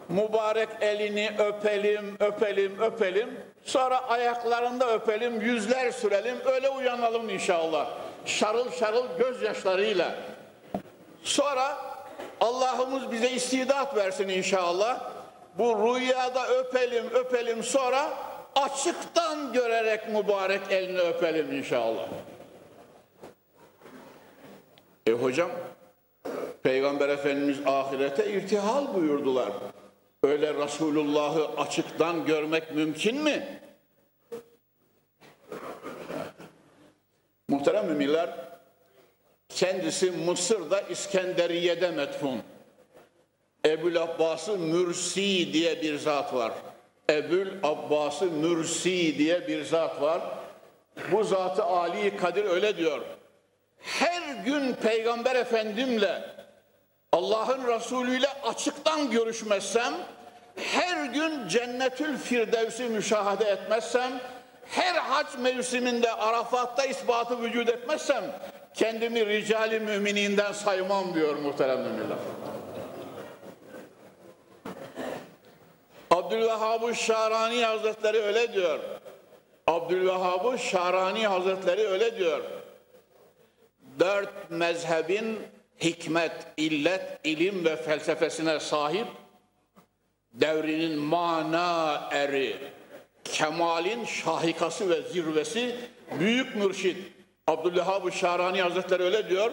Mübarek 0.08 0.68
elini 0.80 1.30
öpelim, 1.38 2.16
öpelim, 2.20 2.80
öpelim. 2.80 3.40
Sonra 3.64 4.08
ayaklarında 4.08 4.92
öpelim, 4.94 5.40
yüzler 5.40 5.90
sürelim, 5.90 6.36
öyle 6.44 6.68
uyanalım 6.68 7.30
inşallah. 7.30 7.88
Şarıl 8.26 8.70
şarıl 8.70 9.06
gözyaşlarıyla. 9.18 10.14
Sonra 11.22 11.87
Allah'ımız 12.40 13.12
bize 13.12 13.30
istidat 13.30 13.96
versin 13.96 14.28
inşallah. 14.28 15.10
Bu 15.58 15.94
rüyada 15.94 16.48
öpelim, 16.48 17.04
öpelim 17.14 17.62
sonra 17.62 18.10
açıktan 18.54 19.52
görerek 19.52 20.08
mübarek 20.08 20.60
elini 20.70 21.00
öpelim 21.00 21.52
inşallah. 21.52 22.08
E 25.06 25.12
hocam, 25.12 25.50
Peygamber 26.62 27.08
Efendimiz 27.08 27.58
ahirete 27.66 28.30
irtihal 28.30 28.94
buyurdular. 28.94 29.52
Öyle 30.22 30.54
Resulullah'ı 30.54 31.48
açıktan 31.56 32.26
görmek 32.26 32.74
mümkün 32.74 33.22
mi? 33.22 33.60
Muhterem 37.48 37.86
müminler, 37.86 38.47
kendisi 39.48 40.10
Mısır'da 40.10 40.80
İskenderiye'de 40.80 41.90
metfun. 41.90 42.42
Ebul 43.66 43.96
Abbas-ı 43.96 44.58
Mürsi 44.58 45.52
diye 45.52 45.82
bir 45.82 45.98
zat 45.98 46.34
var. 46.34 46.52
Ebul 47.10 47.46
Abbas-ı 47.62 48.24
Mürsi 48.24 49.18
diye 49.18 49.48
bir 49.48 49.64
zat 49.64 50.00
var. 50.00 50.20
Bu 51.12 51.24
zatı 51.24 51.64
Ali 51.64 52.16
Kadir 52.16 52.44
öyle 52.44 52.76
diyor. 52.76 53.00
Her 53.80 54.44
gün 54.44 54.72
Peygamber 54.72 55.36
Efendimle 55.36 56.22
Allah'ın 57.12 57.66
Resulü 57.66 58.18
ile 58.18 58.28
açıktan 58.42 59.10
görüşmezsem, 59.10 59.94
her 60.56 61.04
gün 61.04 61.48
Cennetül 61.48 62.18
Firdevs'i 62.18 62.84
müşahede 62.84 63.44
etmezsem, 63.44 64.20
her 64.66 64.94
hac 64.94 65.26
mevsiminde 65.38 66.12
Arafat'ta 66.12 66.84
ispatı 66.84 67.42
vücut 67.42 67.68
etmezsem, 67.68 68.24
kendimi 68.74 69.26
ricali 69.26 69.80
mümininden 69.80 70.52
saymam 70.52 71.14
diyor 71.14 71.36
muhterem 71.36 71.80
müminler. 71.80 72.18
Abdülvehhab-ı 76.10 76.94
Şarani 76.94 77.64
Hazretleri 77.64 78.18
öyle 78.18 78.52
diyor. 78.52 78.78
Abdülvehhab-ı 79.66 80.58
Şarani 80.58 81.26
Hazretleri 81.26 81.86
öyle 81.86 82.16
diyor. 82.16 82.40
Dört 84.00 84.50
mezhebin 84.50 85.38
hikmet, 85.80 86.32
illet, 86.56 87.20
ilim 87.24 87.64
ve 87.64 87.76
felsefesine 87.76 88.60
sahip 88.60 89.06
devrinin 90.32 90.98
mana 90.98 92.08
eri, 92.12 92.56
kemalin 93.24 94.04
şahikası 94.04 94.90
ve 94.90 95.02
zirvesi 95.02 95.76
büyük 96.20 96.56
mürşit 96.56 96.96
Abdülvehhab-ı 97.48 98.12
Şarani 98.12 98.62
Hazretleri 98.62 99.02
öyle 99.02 99.30
diyor. 99.30 99.52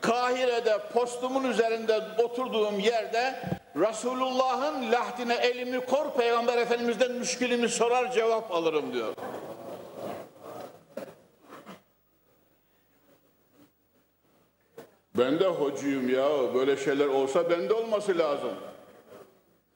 Kahire'de 0.00 0.78
postumun 0.92 1.44
üzerinde 1.50 2.00
oturduğum 2.22 2.78
yerde 2.78 3.40
Resulullah'ın 3.76 4.92
lahdine 4.92 5.34
elimi 5.34 5.80
kor 5.80 6.14
Peygamber 6.14 6.58
Efendimiz'den 6.58 7.12
müşkilimi 7.12 7.68
sorar 7.68 8.12
cevap 8.12 8.52
alırım 8.52 8.94
diyor. 8.94 9.14
Ben 15.18 15.40
de 15.40 15.46
hocuyum 15.46 16.08
ya. 16.08 16.54
Böyle 16.54 16.76
şeyler 16.76 17.06
olsa 17.06 17.50
bende 17.50 17.74
olması 17.74 18.18
lazım. 18.18 18.52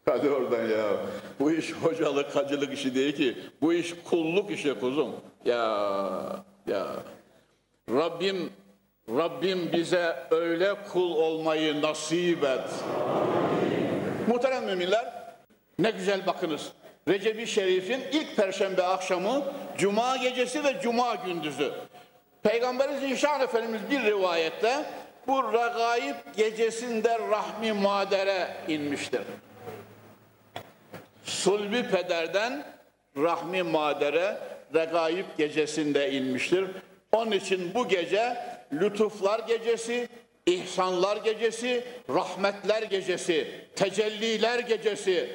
Hadi 0.05 0.31
oradan 0.31 0.69
ya. 0.69 0.97
Bu 1.41 1.53
iş 1.53 1.73
hocalık, 1.73 2.37
hacılık 2.37 2.73
işi 2.73 2.95
değil 2.95 3.17
ki. 3.17 3.39
Bu 3.61 3.73
iş 3.73 3.95
kulluk 4.11 4.51
işi 4.51 4.81
kuzum. 4.81 5.13
Ya, 5.45 5.57
ya. 6.67 6.87
Rabbim, 7.95 8.51
Rabbim 9.09 9.73
bize 9.73 10.17
öyle 10.31 10.75
kul 10.93 11.11
olmayı 11.11 11.83
nasip 11.83 12.45
et. 12.45 12.71
Muhterem 14.27 14.65
müminler, 14.65 15.13
ne 15.79 15.91
güzel 15.91 16.27
bakınız. 16.27 16.73
Recep-i 17.09 17.47
Şerif'in 17.47 18.01
ilk 18.13 18.37
perşembe 18.37 18.83
akşamı, 18.83 19.45
cuma 19.79 20.17
gecesi 20.17 20.65
ve 20.65 20.81
cuma 20.83 21.15
gündüzü. 21.15 21.73
Peygamber 22.43 22.89
Zişan 22.89 23.41
Efendimiz 23.41 23.81
bir 23.91 24.03
rivayette 24.03 24.85
bu 25.27 25.53
regaib 25.53 26.15
gecesinde 26.37 27.19
rahmi 27.31 27.73
madere 27.73 28.49
inmiştir. 28.69 29.21
Sulbi 31.25 31.83
pederden 31.91 32.65
rahmi 33.17 33.63
madere 33.63 34.39
regaib 34.75 35.25
gecesinde 35.39 36.13
inmiştir. 36.13 36.67
Onun 37.13 37.33
için 37.33 37.75
bu 37.75 37.89
gece 37.89 38.37
lütuflar 38.73 39.39
gecesi, 39.39 40.09
ihsanlar 40.47 41.17
gecesi, 41.17 41.85
rahmetler 42.11 42.83
gecesi, 42.83 43.49
tecelliler 43.77 44.59
gecesi 44.59 45.31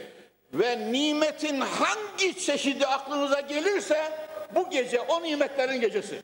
ve 0.53 0.91
nimetin 0.91 1.59
hangi 1.59 2.39
çeşidi 2.39 2.85
aklınıza 2.85 3.39
gelirse 3.39 4.11
bu 4.55 4.69
gece 4.69 4.99
o 4.99 5.23
nimetlerin 5.23 5.81
gecesi. 5.81 6.21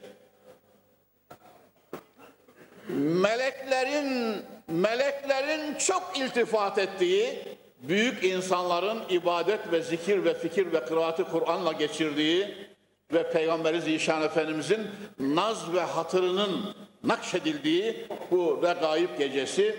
Meleklerin 2.97 4.41
meleklerin 4.67 5.75
çok 5.75 6.11
iltifat 6.17 6.77
ettiği, 6.77 7.43
büyük 7.79 8.23
insanların 8.23 8.99
ibadet 9.09 9.71
ve 9.71 9.81
zikir 9.81 10.25
ve 10.25 10.33
fikir 10.33 10.73
ve 10.73 10.85
kıraati 10.85 11.23
Kur'an'la 11.23 11.71
geçirdiği 11.71 12.68
ve 13.13 13.31
Peygamberi 13.31 13.81
Zişan 13.81 14.21
Efendimizin 14.21 14.87
naz 15.19 15.73
ve 15.73 15.81
hatırının 15.81 16.75
nakşedildiği 17.03 18.07
bu 18.31 18.59
regaib 18.63 19.17
gecesi 19.17 19.75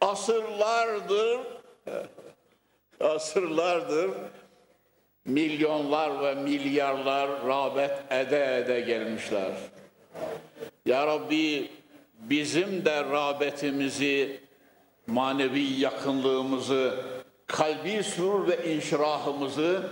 asırlardır 0.00 1.40
asırlardır 3.00 4.10
milyonlar 5.24 6.22
ve 6.22 6.34
milyarlar 6.34 7.30
rağbet 7.46 7.90
ede 8.10 8.56
ede 8.58 8.80
gelmişler. 8.80 9.52
Ya 10.86 11.06
Rabbi 11.06 11.70
bizim 12.18 12.84
de 12.84 13.04
rağbetimizi, 13.04 14.40
manevi 15.06 15.80
yakınlığımızı, 15.80 16.94
kalbi 17.46 18.02
surur 18.02 18.48
ve 18.48 18.74
inşirahımızı 18.74 19.82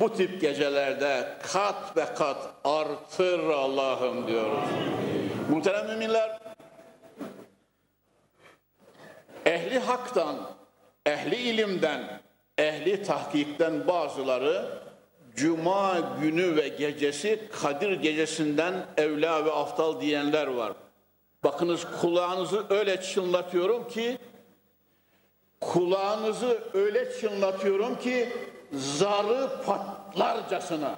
bu 0.00 0.12
tip 0.12 0.40
gecelerde 0.40 1.36
kat 1.52 1.96
ve 1.96 2.04
kat 2.14 2.54
artır 2.64 3.40
Allah'ım 3.40 4.26
diyoruz. 4.26 4.68
Muhterem 5.50 5.86
müminler, 5.86 6.38
ehli 9.46 9.78
haktan, 9.78 10.36
ehli 11.06 11.36
ilimden, 11.36 12.20
ehli 12.58 13.02
tahkikten 13.02 13.88
bazıları 13.88 14.82
Cuma 15.36 16.00
günü 16.20 16.56
ve 16.56 16.68
gecesi 16.68 17.48
Kadir 17.62 17.92
gecesinden 17.92 18.74
evla 18.96 19.44
ve 19.44 19.52
aftal 19.52 20.00
diyenler 20.00 20.46
var. 20.46 20.72
Bakınız 21.44 21.86
kulağınızı 22.00 22.66
öyle 22.70 23.02
çınlatıyorum 23.02 23.88
ki 23.88 24.18
kulağınızı 25.60 26.62
öyle 26.74 27.20
çınlatıyorum 27.20 27.98
ki 27.98 28.28
zarı 28.72 29.50
pat, 29.66 30.02
patlarcasına. 30.12 30.96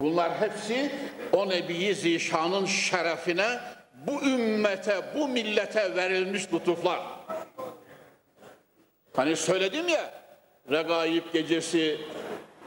Bunlar 0.00 0.40
hepsi 0.40 0.92
o 1.32 1.48
Nebi 1.48 1.94
Zişan'ın 1.94 2.66
şerefine, 2.66 3.60
bu 4.06 4.22
ümmete, 4.22 5.02
bu 5.14 5.28
millete 5.28 5.96
verilmiş 5.96 6.52
lütuflar. 6.52 7.00
Hani 9.16 9.36
söyledim 9.36 9.88
ya, 9.88 10.14
Regaib 10.70 11.22
gecesi, 11.32 12.00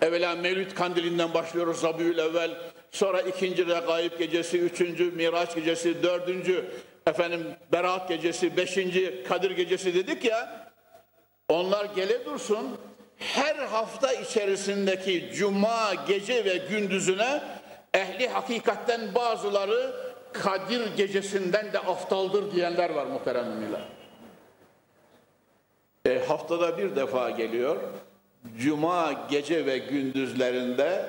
evvela 0.01 0.35
Mevlüt 0.35 0.75
kandilinden 0.75 1.33
başlıyoruz 1.33 1.83
Rabiül 1.83 2.17
evvel, 2.17 2.51
sonra 2.91 3.21
ikinci 3.21 3.67
Regaib 3.67 4.19
gecesi, 4.19 4.59
üçüncü 4.59 5.11
Miraç 5.11 5.55
gecesi, 5.55 6.03
dördüncü 6.03 6.65
efendim 7.07 7.47
Berat 7.71 8.09
gecesi, 8.09 8.57
beşinci 8.57 9.23
Kadir 9.27 9.51
gecesi 9.51 9.95
dedik 9.95 10.25
ya, 10.25 10.71
onlar 11.49 11.85
gele 11.85 12.25
dursun, 12.25 12.77
her 13.19 13.55
hafta 13.55 14.13
içerisindeki 14.13 15.31
cuma 15.33 15.93
gece 16.07 16.45
ve 16.45 16.57
gündüzüne 16.57 17.41
ehli 17.93 18.27
hakikatten 18.27 19.15
bazıları 19.15 20.09
Kadir 20.33 20.95
gecesinden 20.95 21.73
de 21.73 21.79
aftaldır 21.79 22.51
diyenler 22.51 22.89
var 22.89 23.05
muhterem. 23.05 23.45
E, 26.05 26.25
haftada 26.27 26.77
bir 26.77 26.95
defa 26.95 27.29
geliyor. 27.29 27.77
Cuma 28.57 29.13
gece 29.29 29.65
ve 29.65 29.77
gündüzlerinde 29.77 31.05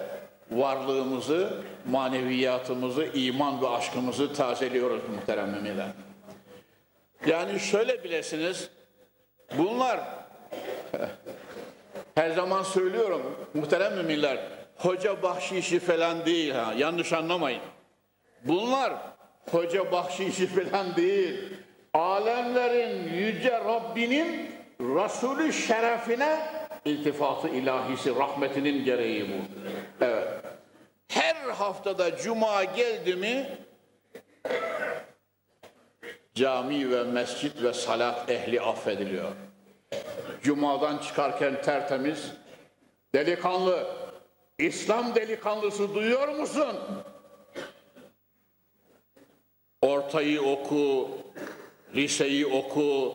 varlığımızı, 0.51 1.53
maneviyatımızı, 1.91 3.07
iman 3.15 3.63
ve 3.63 3.69
aşkımızı 3.69 4.35
tazeliyoruz 4.35 5.01
muhterem. 5.17 5.95
Yani 7.27 7.61
şöyle 7.61 8.05
bilesiniz, 8.05 8.71
bunlar 9.59 10.01
her 12.15 12.31
zaman 12.31 12.63
söylüyorum 12.63 13.23
muhterem 13.55 13.95
müminler, 13.95 14.39
hoca 14.77 15.23
bahşişi 15.23 15.79
falan 15.79 16.27
değil 16.27 16.51
ha, 16.51 16.75
yanlış 16.77 17.13
anlamayın. 17.13 17.63
Bunlar 18.45 18.93
hoca 19.51 19.93
bahşişi 19.93 20.47
falan 20.47 20.97
değil. 20.97 21.55
Alemlerin 21.95 23.13
yüce 23.15 23.53
Rabbinin 23.53 24.51
Resulü 24.81 25.53
şerefine 25.53 26.39
iltifatı 26.85 27.49
ilahisi, 27.49 28.17
rahmetinin 28.17 28.85
gereği 28.85 29.29
bu. 29.29 29.65
Evet. 30.05 30.29
Her 31.09 31.35
haftada 31.35 32.17
cuma 32.17 32.65
geldi 32.65 33.17
mi 33.17 33.59
cami 36.35 36.91
ve 36.91 37.03
mescit 37.03 37.63
ve 37.63 37.73
salat 37.73 38.31
ehli 38.31 38.61
affediliyor. 38.61 39.29
Cuma'dan 40.43 40.99
çıkarken 40.99 41.63
tertemiz, 41.63 42.33
delikanlı, 43.15 43.87
İslam 44.59 45.15
delikanlısı 45.15 45.95
duyuyor 45.95 46.29
musun? 46.29 46.77
Ortayı 49.83 50.43
oku, 50.43 51.09
liseyi 51.95 52.47
oku, 52.47 53.15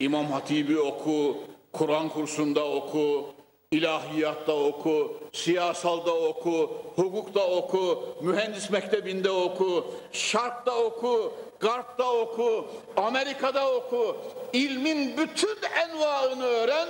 İmam 0.00 0.26
Hatibi 0.26 0.80
oku, 0.80 1.36
Kur'an 1.72 2.08
kursunda 2.08 2.64
oku, 2.64 3.34
ilahiyatta 3.70 4.52
oku, 4.52 5.16
siyasalda 5.32 6.14
oku, 6.14 6.82
hukukta 6.96 7.46
oku, 7.46 8.16
mühendis 8.22 8.70
mektebinde 8.70 9.30
oku, 9.30 9.94
şarkta 10.12 10.78
oku, 10.78 11.32
garpta 11.60 12.12
oku, 12.12 12.66
Amerika'da 12.96 13.72
oku. 13.72 14.16
İlmin 14.52 15.16
bütün 15.16 15.58
envaını 15.76 16.44
öğren. 16.44 16.88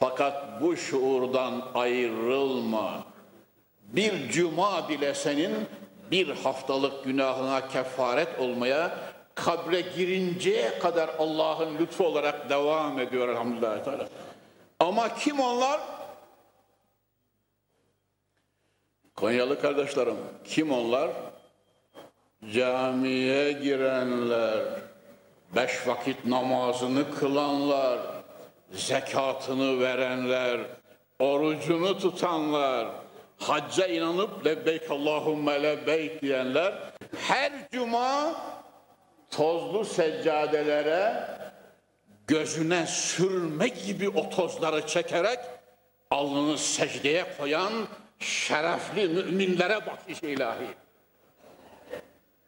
Fakat 0.00 0.60
bu 0.60 0.76
şuurdan 0.76 1.62
ayrılma. 1.74 3.04
Bir 3.82 4.28
cuma 4.28 4.88
bile 4.88 5.14
senin 5.14 5.66
bir 6.10 6.28
haftalık 6.28 7.04
günahına 7.04 7.68
kefaret 7.68 8.38
olmaya 8.38 8.98
kabre 9.34 9.80
girinceye 9.80 10.78
kadar 10.78 11.10
Allah'ın 11.18 11.78
lütfu 11.78 12.06
olarak 12.06 12.50
devam 12.50 12.98
ediyor 12.98 13.28
elhamdülillah. 13.28 13.84
Teala. 13.84 14.08
Ama 14.80 15.14
kim 15.14 15.40
onlar? 15.40 15.80
Konyalı 19.16 19.60
kardeşlerim, 19.60 20.16
kim 20.44 20.72
onlar? 20.72 21.10
Camiye 22.50 23.52
girenler, 23.52 24.64
beş 25.56 25.86
vakit 25.86 26.24
namazını 26.24 27.14
kılanlar, 27.14 27.98
zekatını 28.72 29.80
verenler, 29.80 30.60
orucunu 31.18 31.98
tutanlar, 31.98 32.88
hacca 33.38 33.86
inanıp 33.86 34.46
lebbeyk 34.46 34.90
Allahümme 34.90 35.62
lebbeyk 35.62 36.22
diyenler, 36.22 36.74
her 37.28 37.52
cuma 37.72 38.34
tozlu 39.30 39.84
seccadelere 39.84 41.28
gözüne 42.26 42.86
sürme 42.86 43.68
gibi 43.68 44.08
o 44.08 44.30
tozları 44.30 44.86
çekerek 44.86 45.38
alnını 46.10 46.58
secdeye 46.58 47.24
koyan 47.38 47.72
şerefli 48.18 49.08
müminlere 49.08 49.86
bahşiş 49.86 50.22
ilahi. 50.22 50.66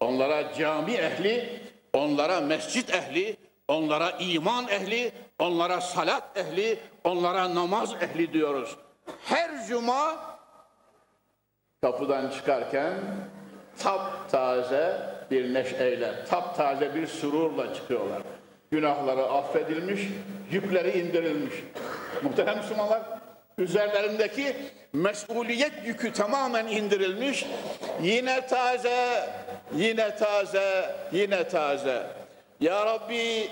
Onlara 0.04 0.54
cami 0.54 0.94
ehli, 0.94 1.60
onlara 1.92 2.40
mescit 2.40 2.94
ehli, 2.94 3.36
onlara 3.68 4.10
iman 4.10 4.68
ehli, 4.68 5.12
onlara 5.38 5.80
salat 5.80 6.38
ehli, 6.38 6.78
onlara 7.04 7.54
namaz 7.54 7.94
ehli 8.00 8.32
diyoruz. 8.32 8.76
Her 9.24 9.66
cuma 9.68 10.16
kapıdan 11.82 12.30
çıkarken 12.30 12.94
taptaze 13.78 15.00
bir 15.30 15.54
neşeyle, 15.54 16.24
taptaze 16.24 16.94
bir 16.94 17.06
sururla 17.06 17.74
çıkıyorlar. 17.74 18.22
Günahları 18.70 19.22
affedilmiş, 19.22 20.00
yükleri 20.50 20.98
indirilmiş. 20.98 21.54
Muhterem 22.22 22.56
Müslümanlar, 22.56 23.02
üzerlerindeki 23.58 24.56
mesuliyet 24.92 25.72
yükü 25.86 26.12
tamamen 26.12 26.66
indirilmiş. 26.66 27.46
Yine 28.02 28.46
taze, 28.46 29.28
yine 29.76 30.16
taze, 30.16 30.96
yine 31.12 31.48
taze. 31.48 32.06
Ya 32.60 32.86
Rabbi, 32.86 33.48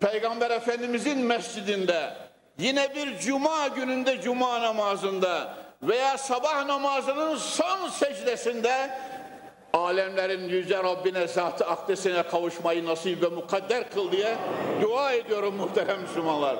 Peygamber 0.00 0.50
Efendimizin 0.50 1.18
mescidinde, 1.18 2.10
yine 2.58 2.94
bir 2.94 3.18
cuma 3.18 3.68
gününde 3.68 4.20
cuma 4.20 4.60
namazında 4.62 5.54
veya 5.82 6.18
sabah 6.18 6.66
namazının 6.66 7.36
son 7.36 7.88
secdesinde 7.88 8.90
alemlerin 9.72 10.48
yüce 10.48 10.76
Rabbine 10.82 11.26
zatı 11.26 11.66
akdesine 11.66 12.22
kavuşmayı 12.22 12.86
nasip 12.86 13.22
ve 13.22 13.28
mukadder 13.28 13.90
kıl 13.90 14.12
diye 14.12 14.36
dua 14.82 15.12
ediyorum 15.12 15.54
muhterem 15.56 16.00
Müslümanlar. 16.00 16.56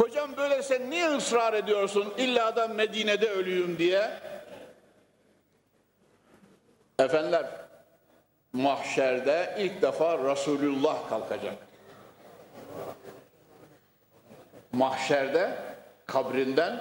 Hocam 0.00 0.36
böyle 0.36 0.62
sen 0.62 0.90
niye 0.90 1.08
ısrar 1.08 1.54
ediyorsun 1.54 2.14
illa 2.18 2.56
da 2.56 2.68
Medine'de 2.68 3.30
ölüyüm 3.30 3.78
diye? 3.78 4.10
Efendiler 7.02 7.46
mahşerde 8.52 9.54
ilk 9.58 9.82
defa 9.82 10.18
Resulullah 10.18 11.08
kalkacak. 11.08 11.56
Mahşerde 14.72 15.58
kabrinden 16.06 16.80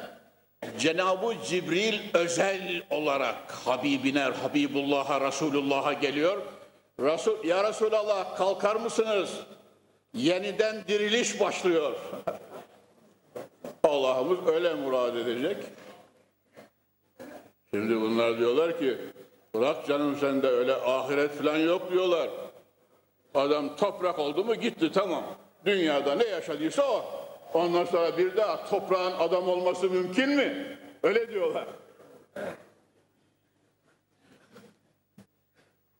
Cenab-ı 0.77 1.35
Cibril 1.45 1.99
özel 2.13 2.83
olarak 2.89 3.51
Habibine, 3.51 4.23
Habibullah'a, 4.23 5.21
Resulullah'a 5.21 5.93
geliyor. 5.93 6.41
Resul, 6.99 7.43
ya 7.43 7.69
Resulallah 7.69 8.37
kalkar 8.37 8.75
mısınız? 8.75 9.29
Yeniden 10.13 10.87
diriliş 10.87 11.39
başlıyor. 11.39 11.95
Allah'ımız 13.83 14.47
öyle 14.47 14.73
murad 14.73 15.15
edecek. 15.15 15.57
Şimdi 17.73 18.01
bunlar 18.01 18.39
diyorlar 18.39 18.79
ki 18.79 18.97
bırak 19.54 19.86
canım 19.86 20.16
sende 20.16 20.48
öyle 20.48 20.74
ahiret 20.74 21.30
falan 21.30 21.56
yok 21.56 21.92
diyorlar. 21.92 22.30
Adam 23.34 23.76
toprak 23.76 24.18
oldu 24.18 24.44
mu 24.44 24.54
gitti 24.54 24.92
tamam. 24.92 25.24
Dünyada 25.64 26.14
ne 26.14 26.24
yaşadıysa 26.24 26.82
o. 26.82 27.04
Ondan 27.54 27.84
sonra 27.84 28.18
bir 28.18 28.36
daha 28.36 28.66
toprağın 28.66 29.12
adam 29.18 29.48
olması 29.48 29.90
mümkün 29.90 30.30
mü? 30.30 30.78
Öyle 31.02 31.30
diyorlar. 31.30 31.66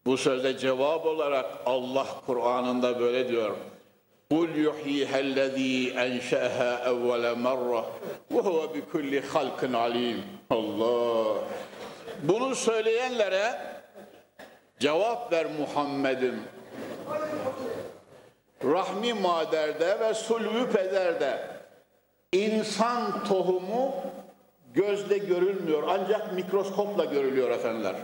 Bu 0.06 0.16
sözde 0.16 0.58
cevap 0.58 1.06
olarak 1.06 1.46
Allah 1.66 2.06
Kur'an'ında 2.26 3.00
böyle 3.00 3.28
diyor. 3.28 3.56
قُلْ 4.30 4.48
يُحْيِهَا 4.68 5.18
الَّذ۪ي 5.28 5.74
اَنْشَأَهَا 6.04 6.70
اَوَّلَ 6.90 7.24
مَرَّةً 7.46 7.84
وَهُوَ 8.34 8.58
بِكُلِّ 8.74 9.12
خَلْقٍ 9.32 9.60
عَلِيمٍ 9.82 10.18
Allah! 10.50 11.34
Bunu 12.23 12.55
söyleyenlere 12.55 13.59
cevap 14.79 15.31
ver 15.31 15.47
Muhammed'im. 15.59 16.43
Rahmi 18.63 19.13
maderde 19.13 19.99
ve 19.99 20.13
sulvü 20.13 20.71
pederde 20.71 21.47
insan 22.31 23.23
tohumu 23.23 23.95
gözle 24.73 25.17
görülmüyor 25.17 25.83
ancak 25.87 26.33
mikroskopla 26.33 27.05
görülüyor 27.05 27.51
efendiler. 27.51 27.95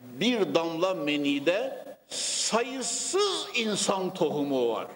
Bir 0.00 0.54
damla 0.54 0.94
menide 0.94 1.84
sayısız 2.08 3.48
insan 3.54 4.14
tohumu 4.14 4.74
var. 4.74 4.86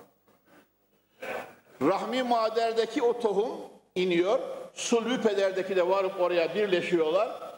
Rahmi 1.82 2.22
maderdeki 2.22 3.02
o 3.02 3.20
tohum 3.20 3.50
iniyor, 3.94 4.38
sulbü 4.74 5.22
pederdeki 5.22 5.76
de 5.76 5.88
varıp 5.88 6.20
oraya 6.20 6.54
birleşiyorlar. 6.54 7.49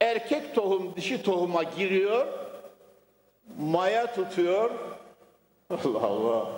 Erkek 0.00 0.54
tohum 0.54 0.96
dişi 0.96 1.22
tohuma 1.22 1.62
giriyor, 1.62 2.26
maya 3.58 4.14
tutuyor. 4.14 4.70
Allah 5.70 6.02
Allah. 6.02 6.48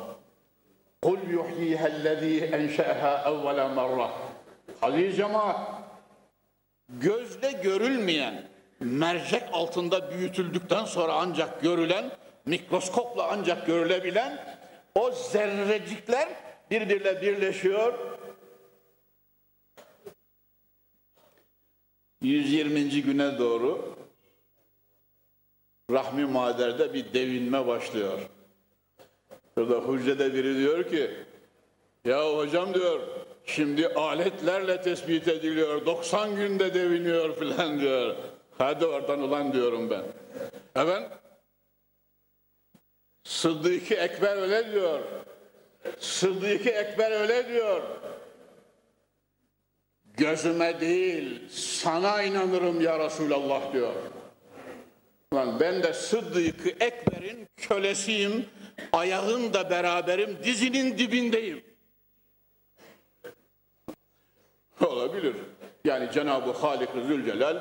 Kul 1.02 1.18
yuhyihellezî 1.30 2.44
enşe'ehâ 2.44 3.30
evvela 3.30 3.68
merrah. 3.68 4.12
Aziz 4.82 5.16
cemaat, 5.16 5.60
gözle 6.88 7.52
görülmeyen, 7.52 8.42
mercek 8.80 9.42
altında 9.52 10.10
büyütüldükten 10.10 10.84
sonra 10.84 11.12
ancak 11.12 11.62
görülen, 11.62 12.10
mikroskopla 12.46 13.28
ancak 13.30 13.66
görülebilen 13.66 14.56
o 14.94 15.10
zerrecikler 15.10 16.28
birbiriyle 16.70 17.22
birleşiyor. 17.22 18.11
120. 22.22 23.02
güne 23.02 23.38
doğru 23.38 23.94
rahmi 25.90 26.24
maderde 26.24 26.94
bir 26.94 27.12
devinme 27.14 27.66
başlıyor. 27.66 28.18
Şurada 29.54 29.92
hücrede 29.92 30.34
biri 30.34 30.58
diyor 30.58 30.90
ki, 30.90 31.10
ya 32.04 32.36
hocam 32.36 32.74
diyor, 32.74 33.00
şimdi 33.46 33.88
aletlerle 33.88 34.82
tespit 34.82 35.28
ediliyor, 35.28 35.86
90 35.86 36.36
günde 36.36 36.74
deviniyor 36.74 37.36
filan 37.38 37.80
diyor. 37.80 38.16
Hadi 38.58 38.86
oradan 38.86 39.20
ulan 39.20 39.52
diyorum 39.52 39.90
ben. 39.90 40.02
Efendim? 40.82 41.08
Sıddık-ı 43.24 43.94
Ekber 43.94 44.36
öyle 44.36 44.72
diyor. 44.72 45.00
Sıddık-ı 45.98 46.70
Ekber 46.70 47.20
öyle 47.20 47.48
diyor. 47.48 47.82
Gözüme 50.16 50.80
değil, 50.80 51.48
sana 51.50 52.22
inanırım 52.22 52.80
ya 52.80 52.98
Resulallah 52.98 53.72
diyor. 53.72 53.92
Lan 55.34 55.60
ben 55.60 55.82
de 55.82 55.92
Sıddık-ı 55.92 56.68
Ekber'in 56.68 57.48
kölesiyim, 57.56 58.46
ayağın 58.92 59.52
da 59.52 59.70
beraberim, 59.70 60.38
dizinin 60.44 60.98
dibindeyim. 60.98 61.64
Olabilir. 64.80 65.36
Yani 65.84 66.12
Cenab-ı 66.12 66.52
Halik-i 66.52 67.02
Zülcelal 67.06 67.56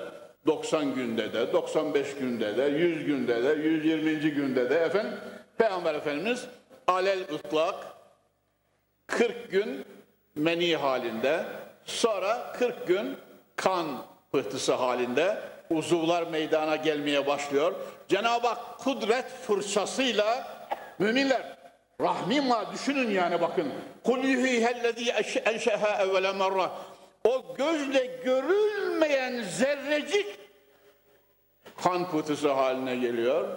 90 0.46 0.96
günde 0.96 1.34
de, 1.34 1.54
95 1.54 2.16
günde 2.16 2.58
de, 2.58 2.64
100 2.64 3.06
günde 3.06 3.44
de, 3.44 3.50
120. 3.50 4.20
günde 4.20 4.70
de 4.70 4.76
efendim 4.76 5.14
Peygamber 5.58 5.96
Efendimiz 5.96 6.46
alel 6.88 7.20
ıtlak 7.20 7.76
40 9.08 9.52
gün 9.52 9.86
meni 10.36 10.76
halinde, 10.76 11.46
sonra 11.86 12.54
40 12.54 12.88
gün 12.88 13.18
kan 13.56 13.86
pıhtısı 14.32 14.74
halinde 14.74 15.38
uzuvlar 15.70 16.28
meydana 16.28 16.76
gelmeye 16.76 17.28
başlıyor. 17.28 17.74
Cenab-ı 18.08 18.48
Hak 18.48 18.80
kudret 18.80 19.26
fırçasıyla 19.48 20.48
müminler 21.00 21.58
rahmima 22.02 22.74
düşünün 22.74 23.12
yani 23.12 23.42
bakın. 23.42 23.74
Kul 24.04 24.24
yuhihellezî 24.24 25.12
enşeha 25.46 26.04
evvele 26.04 26.34
merra. 26.34 26.72
O 27.24 27.56
gözle 27.58 28.06
görülmeyen 28.06 29.44
zerrecik 29.44 30.42
kan 31.84 32.12
pıhtısı 32.12 32.52
haline 32.52 32.96
geliyor. 32.96 33.48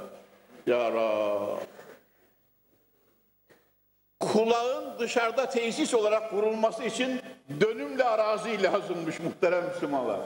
Ya 0.67 0.93
Rab. 0.93 1.59
Kulağın 4.21 4.99
dışarıda 4.99 5.51
tesis 5.51 5.95
olarak 5.95 6.31
kurulması 6.31 6.85
için 6.85 7.21
dönümle 7.61 8.05
arazi 8.05 8.63
lazımmış 8.63 9.21
muhterem 9.21 9.65
Müslümanlar. 9.65 10.21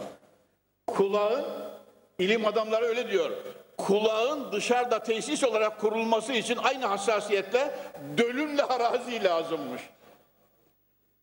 Kulağın, 0.87 1.45
ilim 2.19 2.47
adamları 2.47 2.85
öyle 2.85 3.11
diyor. 3.11 3.31
Kulağın 3.79 4.53
dışarıda 4.53 5.03
tesis 5.03 5.45
olarak 5.45 5.81
kurulması 5.81 6.33
için 6.33 6.57
aynı 6.57 6.87
hassasiyetle 6.87 7.75
dönümle 8.19 8.63
arazi 8.63 9.25
lazımmış. 9.25 9.83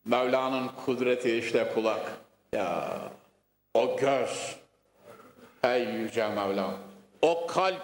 Mevla'nın 0.06 0.68
kudreti 0.86 1.38
işte 1.38 1.72
kulak. 1.74 2.02
Ya 2.54 3.00
o 3.74 3.98
göz. 3.98 4.56
Ey 5.64 5.84
yüce 5.84 6.28
Mevla. 6.28 6.74
O 7.22 7.48
kalp. 7.48 7.82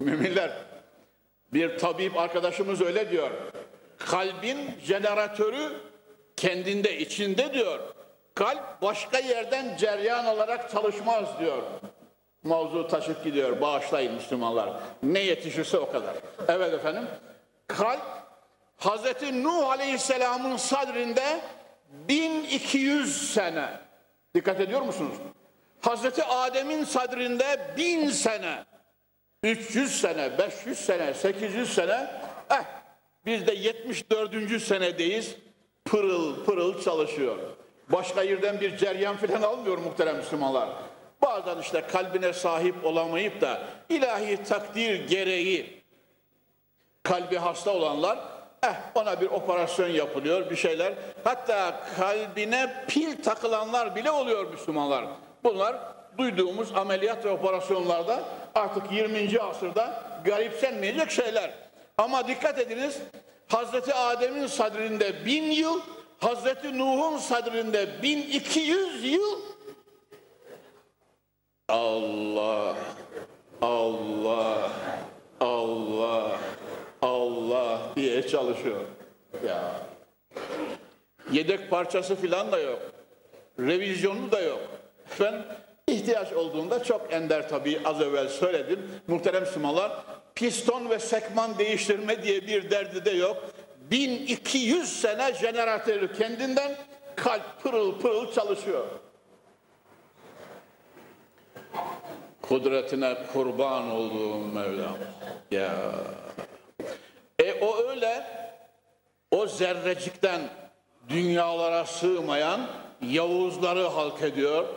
Müminler 0.00 0.52
bir 1.52 1.78
tabip 1.78 2.16
arkadaşımız 2.16 2.80
öyle 2.80 3.10
diyor. 3.10 3.30
Kalbin 3.98 4.58
jeneratörü 4.84 5.89
kendinde 6.40 6.98
içinde 6.98 7.52
diyor. 7.52 7.80
Kalp 8.34 8.82
başka 8.82 9.18
yerden 9.18 9.76
ceryan 9.76 10.26
olarak 10.26 10.70
çalışmaz 10.70 11.24
diyor. 11.40 11.62
Mavzu 12.42 12.88
taşıp 12.88 13.24
gidiyor. 13.24 13.60
Bağışlayın 13.60 14.14
Müslümanlar. 14.14 14.70
Ne 15.02 15.18
yetişirse 15.18 15.78
o 15.78 15.92
kadar. 15.92 16.14
Evet 16.48 16.74
efendim. 16.74 17.06
Kalp 17.66 18.02
Hazreti 18.76 19.44
Nuh 19.44 19.70
Aleyhisselam'ın 19.70 20.56
sadrinde 20.56 21.40
1200 22.08 23.34
sene. 23.34 23.68
Dikkat 24.34 24.60
ediyor 24.60 24.80
musunuz? 24.80 25.14
Hazreti 25.80 26.24
Adem'in 26.24 26.84
sadrinde 26.84 27.74
1000 27.76 28.10
sene. 28.10 28.64
300 29.42 30.00
sene, 30.00 30.38
500 30.38 30.78
sene, 30.78 31.14
800 31.14 31.74
sene. 31.74 32.10
Eh 32.50 32.64
biz 33.26 33.46
de 33.46 33.52
74. 33.52 34.62
senedeyiz. 34.62 35.36
Pırıl 35.90 36.44
pırıl 36.44 36.82
çalışıyor. 36.82 37.36
Başka 37.88 38.22
yerden 38.22 38.60
bir 38.60 38.76
ceryan 38.76 39.16
filan 39.16 39.42
almıyor 39.42 39.78
muhterem 39.78 40.16
Müslümanlar. 40.16 40.68
Bazen 41.22 41.58
işte 41.58 41.80
kalbine 41.80 42.32
sahip 42.32 42.84
olamayıp 42.84 43.40
da 43.40 43.62
ilahi 43.88 44.44
takdir 44.44 45.08
gereği 45.08 45.82
kalbi 47.02 47.36
hasta 47.36 47.70
olanlar 47.70 48.18
eh 48.62 48.74
ona 48.94 49.20
bir 49.20 49.26
operasyon 49.26 49.88
yapılıyor 49.88 50.50
bir 50.50 50.56
şeyler. 50.56 50.92
Hatta 51.24 51.80
kalbine 51.96 52.84
pil 52.88 53.22
takılanlar 53.22 53.96
bile 53.96 54.10
oluyor 54.10 54.52
Müslümanlar. 54.52 55.04
Bunlar 55.44 55.76
duyduğumuz 56.18 56.76
ameliyat 56.76 57.24
ve 57.24 57.30
operasyonlarda 57.30 58.20
artık 58.54 58.92
20. 58.92 59.40
asırda 59.40 60.02
garipsenmeyecek 60.24 61.10
şeyler. 61.10 61.50
Ama 61.98 62.28
dikkat 62.28 62.58
ediniz 62.58 62.98
Hazreti 63.50 63.94
Adem'in 63.94 64.46
sadrinde 64.46 65.26
bin 65.26 65.42
yıl, 65.42 65.80
Hazreti 66.18 66.78
Nuh'un 66.78 67.18
sadrinde 67.18 68.02
1200 68.02 69.04
yıl 69.04 69.40
Allah, 71.68 72.76
Allah, 73.62 74.70
Allah, 75.40 76.38
Allah 77.02 77.80
diye 77.96 78.28
çalışıyor. 78.28 78.80
Ya. 79.46 79.72
Yedek 81.32 81.70
parçası 81.70 82.16
filan 82.16 82.52
da 82.52 82.58
yok. 82.58 82.82
Revizyonu 83.58 84.32
da 84.32 84.40
yok. 84.40 84.60
Ben 85.20 85.44
ihtiyaç 85.86 86.32
olduğunda 86.32 86.84
çok 86.84 87.12
ender 87.12 87.48
tabii 87.48 87.80
az 87.84 88.00
evvel 88.00 88.28
söyledim. 88.28 88.90
Muhterem 89.06 89.42
Müslümanlar 89.42 89.92
piston 90.40 90.90
ve 90.90 90.98
sekman 90.98 91.58
değiştirme 91.58 92.22
diye 92.22 92.46
bir 92.46 92.70
derdi 92.70 93.04
de 93.04 93.10
yok. 93.10 93.36
1200 93.90 95.00
sene 95.00 95.34
jeneratörü 95.34 96.18
kendinden 96.18 96.76
kalp 97.16 97.62
pırıl 97.62 98.00
pırıl 98.00 98.32
çalışıyor. 98.32 98.86
Kudretine 102.42 103.16
kurban 103.32 103.90
olduğum 103.90 104.38
Mevlam. 104.38 104.96
Ya. 105.50 105.74
E 107.38 107.52
o 107.60 107.88
öyle 107.88 108.26
o 109.30 109.46
zerrecikten 109.46 110.40
dünyalara 111.08 111.84
sığmayan 111.84 112.66
Yavuzları 113.02 113.86
halk 113.86 114.22
ediyor. 114.22 114.68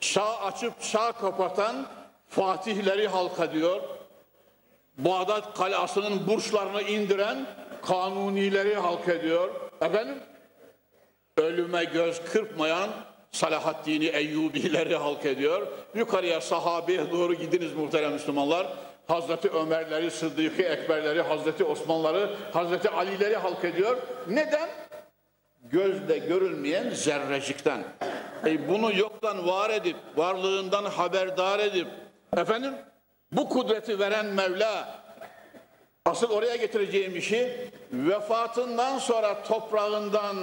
Çağ 0.00 0.38
açıp 0.38 0.82
çağ 0.82 1.12
kapatan 1.12 1.86
Fatihleri 2.28 3.08
halk 3.08 3.40
ediyor. 3.40 3.95
Bağdat 4.98 5.54
kalasının 5.58 6.26
burçlarını 6.26 6.82
indiren 6.82 7.46
Kanunileri 7.82 8.74
halk 8.74 9.08
ediyor. 9.08 9.50
Efendim? 9.80 10.18
Ölüme 11.36 11.84
göz 11.84 12.20
kırpmayan 12.32 12.90
Salahaddin 13.32 14.00
Eyyubileri 14.00 14.96
halk 14.96 15.26
ediyor. 15.26 15.66
Yukarıya 15.94 16.40
sahabeye 16.40 17.10
doğru 17.10 17.34
gidiniz 17.34 17.72
muhterem 17.72 18.12
Müslümanlar. 18.12 18.66
Hazreti 19.08 19.48
Ömerleri, 19.48 20.10
Sıddık-ı 20.10 20.62
Ekberleri, 20.62 21.22
Hazreti 21.22 21.64
Osmanları, 21.64 22.36
Hazreti 22.52 22.90
Alileri 22.90 23.36
halk 23.36 23.64
ediyor. 23.64 23.96
Neden? 24.28 24.68
gözle 25.70 26.18
görülmeyen 26.18 26.90
zerrecikten. 26.90 27.84
E 28.46 28.68
bunu 28.68 28.96
yoktan 28.96 29.46
var 29.46 29.70
edip, 29.70 29.96
varlığından 30.16 30.84
haberdar 30.84 31.58
edip, 31.58 31.88
efendim 32.36 32.74
bu 33.32 33.48
kudreti 33.48 33.98
veren 33.98 34.26
Mevla, 34.26 35.02
asıl 36.06 36.30
oraya 36.30 36.56
getireceğim 36.56 37.16
işi, 37.16 37.70
vefatından 37.92 38.98
sonra 38.98 39.42
toprağından 39.42 40.36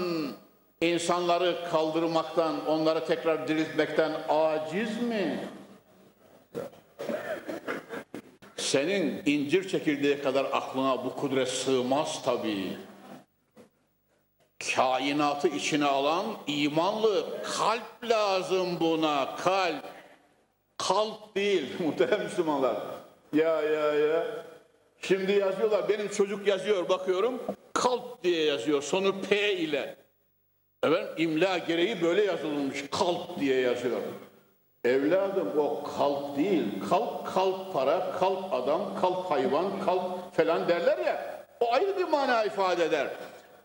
insanları 0.82 1.69
kaldırmaktan, 1.72 2.67
onları 2.67 3.06
tekrar 3.06 3.48
diriltmekten 3.48 4.12
aciz 4.30 5.02
mi? 5.02 5.50
Senin 8.58 9.22
incir 9.26 9.69
çekirdeği 9.69 10.22
kadar 10.22 10.46
aklına 10.52 11.06
bu 11.06 11.15
kudret 11.15 11.48
sığmaz 11.48 12.22
tabii. 12.26 12.78
Kainatı 14.76 15.48
içine 15.48 15.86
alan 15.86 16.26
imanlı 16.48 17.43
kalp 17.43 18.10
lazım 18.10 18.80
buna, 18.80 19.36
kalp. 19.36 19.92
Kalp 20.88 21.36
değil 21.36 21.65
muhterem 21.80 22.24
Müslümanlar. 22.24 22.76
Ya 23.34 23.62
ya 23.62 23.93
ya. 23.93 24.24
Şimdi 25.02 25.32
yazıyorlar, 25.32 25.89
benim 25.89 26.08
çocuk 26.08 26.48
yazıyor 26.48 26.89
bakıyorum, 26.89 27.41
kalp 27.74 28.24
diye 28.24 28.46
yazıyor, 28.46 28.82
sonu 28.82 29.22
P 29.22 29.54
ile. 29.54 29.96
Evet, 30.84 31.08
imla 31.17 31.58
gereği 31.58 32.02
böyle 32.02 32.24
yazılmış, 32.24 32.84
kalp 32.91 33.39
diye 33.39 33.62
yazıyor. 33.62 34.02
Evladım 34.86 35.60
o 35.60 35.84
kalp 35.98 36.38
değil, 36.38 36.63
kalp 36.89 37.34
kalp 37.34 37.74
para, 37.74 38.12
kalp 38.19 38.54
adam, 38.54 38.82
kalp 39.02 39.32
hayvan, 39.32 39.86
kalp 39.86 40.36
falan 40.36 40.67
derler 40.67 40.98
ya. 40.98 41.46
O 41.60 41.74
ayrı 41.74 41.98
bir 41.98 42.08
mana 42.08 42.43
ifade 42.43 42.86
eder. 42.86 43.08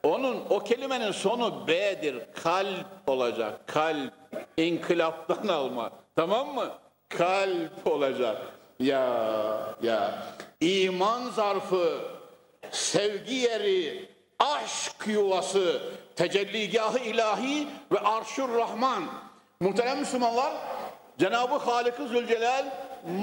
Onun, 0.02 0.44
o 0.50 0.58
kelimenin 0.58 1.12
sonu 1.12 1.66
B'dir, 1.66 2.16
kalp 2.42 2.86
olacak, 3.06 3.60
kalp, 3.66 4.12
inkılaptan 4.56 5.48
alma. 5.48 5.90
Tamam 6.16 6.54
mı? 6.54 6.68
Kalp 7.08 7.86
olacak. 7.86 8.36
Ya, 8.80 9.74
ya. 9.82 10.22
iman 10.60 11.30
zarfı, 11.30 11.98
sevgi 12.70 13.34
yeri, 13.34 14.08
aşk 14.38 15.06
yuvası, 15.06 15.82
tecelligahı 16.16 16.98
ilahi 16.98 17.68
ve 17.92 17.98
arşur 17.98 18.54
rahman. 18.54 19.04
Muhterem 19.60 19.98
Müslümanlar, 19.98 20.52
Cenab-ı 21.18 21.56
Halik-ı 21.56 22.08
Zülcelal 22.08 22.64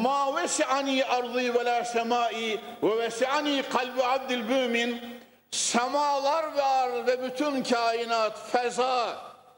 ma 0.01 0.35
vesi'ani 0.35 1.05
ardı 1.05 1.53
ve 1.53 1.65
la 1.65 1.85
semai 1.85 2.59
ve 2.83 2.97
vesi'ani 2.97 3.63
kalbi 3.69 4.03
abdil 4.03 4.41
mümin 4.41 5.01
semalar 5.51 6.43
var 6.43 7.07
ve 7.07 7.23
bütün 7.23 7.63
kainat 7.63 8.51
feza 8.51 9.17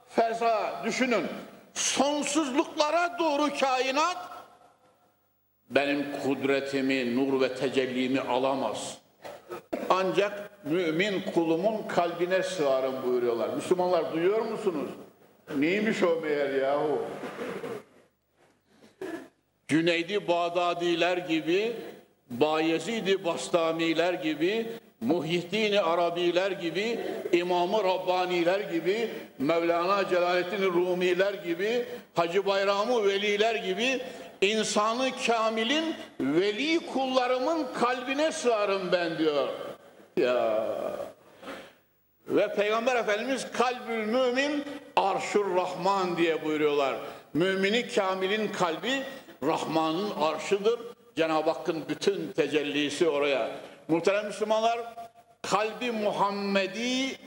feza 0.09 0.81
düşünün 0.85 1.27
sonsuzluklara 1.77 3.19
doğru 3.19 3.57
kainat 3.59 4.17
benim 5.69 6.05
kudretimi, 6.23 7.15
nur 7.15 7.41
ve 7.41 7.55
tecellimi 7.55 8.19
alamaz. 8.19 8.97
Ancak 9.89 10.65
mümin 10.65 11.21
kulumun 11.21 11.87
kalbine 11.87 12.43
sığarım 12.43 13.03
buyuruyorlar. 13.03 13.49
Müslümanlar 13.49 14.13
duyuyor 14.13 14.41
musunuz? 14.41 14.89
Neymiş 15.57 16.03
o 16.03 16.21
meğer 16.21 16.53
yahu? 16.53 17.01
Cüneydi 19.67 20.27
Bağdadiler 20.27 21.17
gibi, 21.17 21.75
Bayezid-i 22.29 23.25
Bastamiler 23.25 24.13
gibi, 24.13 24.67
Muhyiddin 25.01 25.75
Arabiler 25.75 26.51
gibi, 26.51 26.99
İmam-ı 27.31 27.83
Rabbaniler 27.83 28.59
gibi, 28.59 29.09
Mevlana 29.39 30.09
Celaleddin 30.09 30.63
Rumiler 30.63 31.33
gibi, 31.33 31.85
Hacı 32.15 32.45
Bayramı 32.45 33.07
Veliler 33.07 33.55
gibi 33.55 33.99
insanı 34.41 35.09
kamilin 35.27 35.95
veli 36.19 36.79
kullarımın 36.93 37.67
kalbine 37.73 38.31
sığarım 38.31 38.91
ben 38.91 39.17
diyor. 39.17 39.47
Ya 40.17 40.67
ve 42.27 42.53
Peygamber 42.53 42.95
Efendimiz 42.95 43.51
kalbül 43.51 44.05
mümin 44.05 44.63
arşur 44.95 45.55
rahman 45.55 46.17
diye 46.17 46.45
buyuruyorlar. 46.45 46.95
Mümini 47.33 47.87
kamilin 47.87 48.47
kalbi 48.47 49.03
Rahman'ın 49.43 50.11
arşıdır. 50.21 50.79
Cenab-ı 51.15 51.49
Hakk'ın 51.49 51.83
bütün 51.89 52.31
tecellisi 52.31 53.09
oraya. 53.09 53.51
Muhterem 53.87 54.25
Müslümanlar, 54.25 54.79
kalbi 55.41 55.91
Muhammedi 55.91 57.17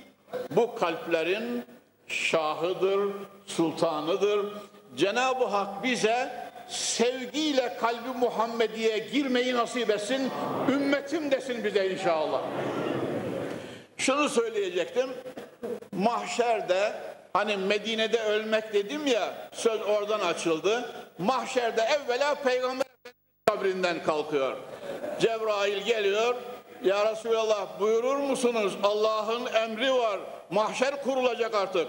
bu 0.51 0.75
kalplerin 0.75 1.65
şahıdır, 2.07 3.13
sultanıdır. 3.47 4.47
Cenab-ı 4.97 5.45
Hak 5.45 5.85
bize 5.85 6.51
sevgiyle 6.69 7.77
kalbi 7.81 8.19
Muhammediye 8.19 8.99
girmeyi 8.99 9.55
nasip 9.55 9.91
etsin, 9.91 10.31
ümmetim 10.69 11.31
desin 11.31 11.65
bize 11.65 11.91
inşallah. 11.91 12.43
Şunu 13.97 14.29
söyleyecektim, 14.29 15.11
mahşerde 15.93 16.93
Hani 17.33 17.57
Medine'de 17.57 18.23
ölmek 18.23 18.73
dedim 18.73 19.07
ya 19.07 19.49
söz 19.53 19.83
oradan 19.83 20.21
açıldı. 20.21 20.93
Mahşerde 21.19 21.83
evvela 21.83 22.35
Peygamber 22.35 22.87
kabrinden 23.47 24.03
kalkıyor. 24.03 24.57
Cebrail 25.21 25.83
geliyor. 25.83 26.35
Ya 26.85 27.13
Resulallah 27.13 27.81
buyurur 27.81 28.17
musunuz? 28.17 28.77
Allah'ın 28.83 29.47
emri 29.47 29.93
var. 29.93 30.21
Mahşer 30.51 31.03
kurulacak 31.03 31.55
artık. 31.55 31.89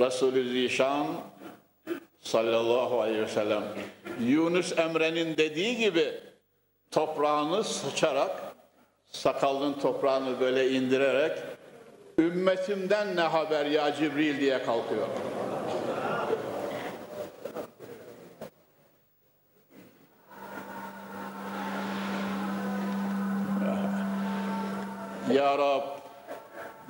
Resulü 0.00 0.48
Zişan 0.52 1.06
sallallahu 2.20 3.00
aleyhi 3.00 3.22
ve 3.22 3.28
sellem 3.28 3.64
Yunus 4.20 4.78
Emre'nin 4.78 5.36
dediği 5.36 5.76
gibi 5.76 6.20
toprağını 6.90 7.64
sıçarak 7.64 8.42
sakalının 9.10 9.72
toprağını 9.72 10.40
böyle 10.40 10.70
indirerek 10.70 11.38
ümmetimden 12.18 13.16
ne 13.16 13.20
haber 13.20 13.66
ya 13.66 13.94
Cibril 13.94 14.40
diye 14.40 14.62
kalkıyor. 14.62 15.08
Ya 25.40 25.58
Rab, 25.58 25.82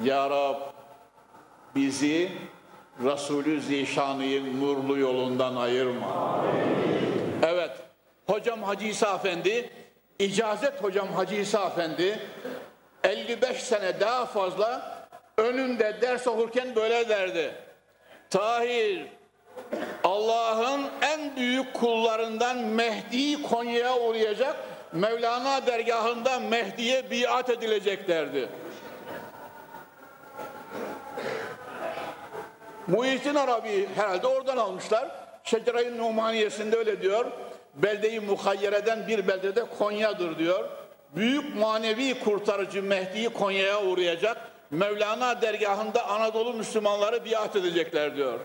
Ya 0.04 0.30
Rab 0.30 0.56
bizi 1.74 2.32
Resulü 3.04 3.60
Zişanı'nın 3.60 4.60
nurlu 4.60 4.98
yolundan 4.98 5.56
ayırma. 5.56 6.44
Evet, 7.42 7.70
hocam 8.26 8.62
Hacı 8.62 8.86
İsa 8.86 9.14
Efendi 9.14 9.70
İcazet 10.18 10.82
hocam 10.82 11.08
Hacı 11.08 11.34
İsa 11.34 11.66
Efendi 11.66 12.18
55 13.04 13.62
sene 13.62 14.00
daha 14.00 14.26
fazla 14.26 14.98
önünde 15.38 15.98
ders 16.02 16.26
okurken 16.26 16.76
böyle 16.76 17.08
derdi. 17.08 17.54
Tahir 18.30 19.06
Allah'ın 20.04 20.80
en 21.02 21.36
büyük 21.36 21.74
kullarından 21.74 22.58
Mehdi 22.58 23.42
Konya'ya 23.42 23.98
uğrayacak. 23.98 24.56
Mevlana 24.92 25.66
dergahında 25.66 26.38
Mehdi'ye 26.38 27.10
biat 27.10 27.50
edilecek 27.50 28.08
derdi. 28.08 28.48
Muhyiddin 32.86 33.34
Arabi 33.34 33.88
herhalde 33.94 34.26
oradan 34.26 34.56
almışlar. 34.56 35.08
Şecere-i 35.44 35.98
Numaniyesinde 35.98 36.76
öyle 36.76 37.02
diyor 37.02 37.26
beldeyi 37.74 38.20
muhayyereden 38.20 39.08
bir 39.08 39.28
beldede 39.28 39.64
Konya'dır 39.78 40.38
diyor. 40.38 40.68
Büyük 41.16 41.56
manevi 41.56 42.20
kurtarıcı 42.20 42.82
Mehdi'yi 42.82 43.28
Konya'ya 43.28 43.82
uğrayacak. 43.82 44.36
Mevlana 44.70 45.42
dergahında 45.42 46.06
Anadolu 46.08 46.54
Müslümanları 46.54 47.24
biat 47.24 47.56
edecekler 47.56 48.16
diyor. 48.16 48.40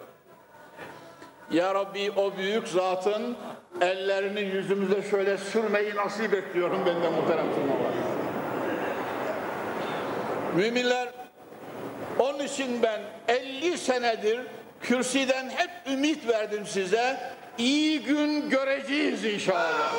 Ya 1.52 1.76
Rabbi 1.76 2.12
o 2.12 2.38
büyük 2.38 2.68
zatın 2.68 3.38
ellerini 3.82 4.42
yüzümüze 4.42 5.10
şöyle 5.10 5.38
sürmeyi 5.38 5.96
nasip 5.96 6.34
et 6.34 6.54
diyorum 6.54 6.80
ben 6.86 7.12
muhterem 7.14 7.48
Müslümanlar. 7.48 7.92
Müminler 10.56 11.10
onun 12.20 12.40
için 12.40 12.84
ben 12.84 13.02
50 13.28 13.78
senedir 13.78 14.40
kürsüden 14.82 15.50
hep 15.50 15.70
ümit 15.94 16.28
verdim 16.28 16.66
size 16.66 17.20
iyi 17.58 18.02
gün 18.02 18.50
göreceğiz 18.50 19.26
inşallah. 19.26 19.94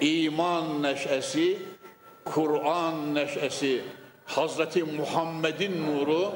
İman 0.00 0.82
neşesi, 0.82 1.58
Kur'an 2.24 3.14
neşesi, 3.14 3.82
Hazreti 4.24 4.84
Muhammed'in 4.84 5.86
nuru 5.86 6.32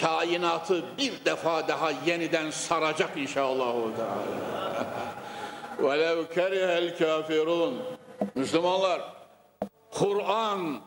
kainatı 0.00 0.82
bir 0.98 1.24
defa 1.24 1.68
daha 1.68 1.90
yeniden 2.06 2.50
saracak 2.50 3.10
inşallah. 3.16 3.74
وَلَوْ 5.82 6.26
كَرِهَ 6.34 6.70
الْكَافِرُونَ 6.88 7.74
Müslümanlar, 8.34 9.00
Kur'an 9.90 10.80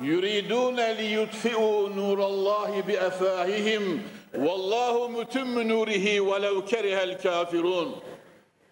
yuridune 0.00 0.98
li 0.98 1.04
yutfi'u 1.04 1.96
nurallahi 1.96 2.88
bi 2.88 2.92
efahihim 2.92 4.04
vallahu 4.34 5.08
mutimmu 5.08 5.68
nurihi 5.68 6.26
velev 6.26 6.66
kerihel 6.66 7.22
kafirun. 7.22 7.96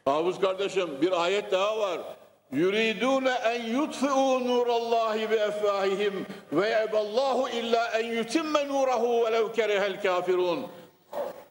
Hafız 0.04 0.40
kardeşim 0.40 0.88
bir 1.02 1.22
ayet 1.24 1.52
daha 1.52 1.78
var. 1.78 2.00
Yuridune 2.55 3.29
en 3.29 3.61
yutfi'u 3.61 4.47
nurallahi 4.47 5.31
bi 5.31 5.35
efahihim 5.35 6.25
ve 6.51 6.69
yeballahu 6.69 7.49
illa 7.49 7.87
en 7.87 8.05
yutimme 8.05 8.67
nurahu 8.67 9.25
velev 9.25 9.53
kerihel 9.53 10.01
kafirun. 10.01 10.67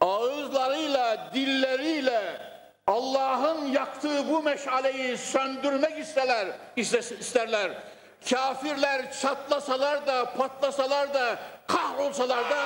Ağızlarıyla, 0.00 1.30
dilleriyle 1.34 2.40
Allah'ın 2.86 3.66
yaktığı 3.66 4.28
bu 4.28 4.42
meşaleyi 4.42 5.18
söndürmek 5.18 5.98
isterler, 5.98 6.46
isterler. 6.76 7.70
Kafirler 8.30 9.12
çatlasalar 9.20 10.06
da, 10.06 10.24
patlasalar 10.38 11.14
da, 11.14 11.38
kahrolsalar 11.66 12.50
da 12.50 12.56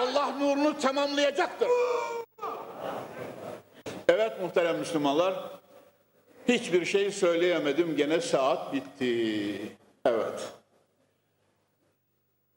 Allah 0.00 0.26
nurunu 0.26 0.78
tamamlayacaktır. 0.78 1.68
Evet 4.08 4.40
muhterem 4.40 4.78
Müslümanlar, 4.78 5.34
hiçbir 6.48 6.84
şey 6.84 7.10
söyleyemedim, 7.10 7.96
gene 7.96 8.20
saat 8.20 8.72
bitti. 8.72 9.58
Evet. 10.04 10.52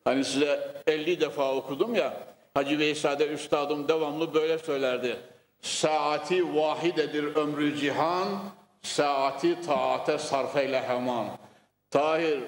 Hani 0.04 0.26
size 0.26 0.82
50 0.88 1.22
defa 1.22 1.56
okudum 1.56 1.96
ya, 1.96 2.18
Hacı 2.54 2.80
Veysade 2.80 3.28
Üstadım 3.28 3.88
devamlı 3.88 4.34
böyle 4.34 4.58
söylerdi. 4.58 5.18
Saati 5.62 6.56
vahidedir 6.56 7.36
ömrü 7.36 7.78
cihan, 7.78 8.28
saati 8.82 9.62
taate 9.62 10.18
sarfeyle 10.18 10.82
hemen. 10.82 11.28
Tahir 11.92 12.40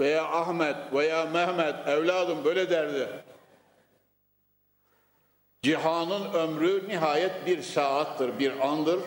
veya 0.00 0.24
Ahmet 0.24 0.76
veya 0.92 1.24
Mehmet 1.24 1.88
evladım 1.88 2.44
böyle 2.44 2.70
derdi. 2.70 3.08
Cihanın 5.62 6.32
ömrü 6.32 6.88
nihayet 6.88 7.46
bir 7.46 7.62
saattır, 7.62 8.38
bir 8.38 8.68
andır. 8.68 9.00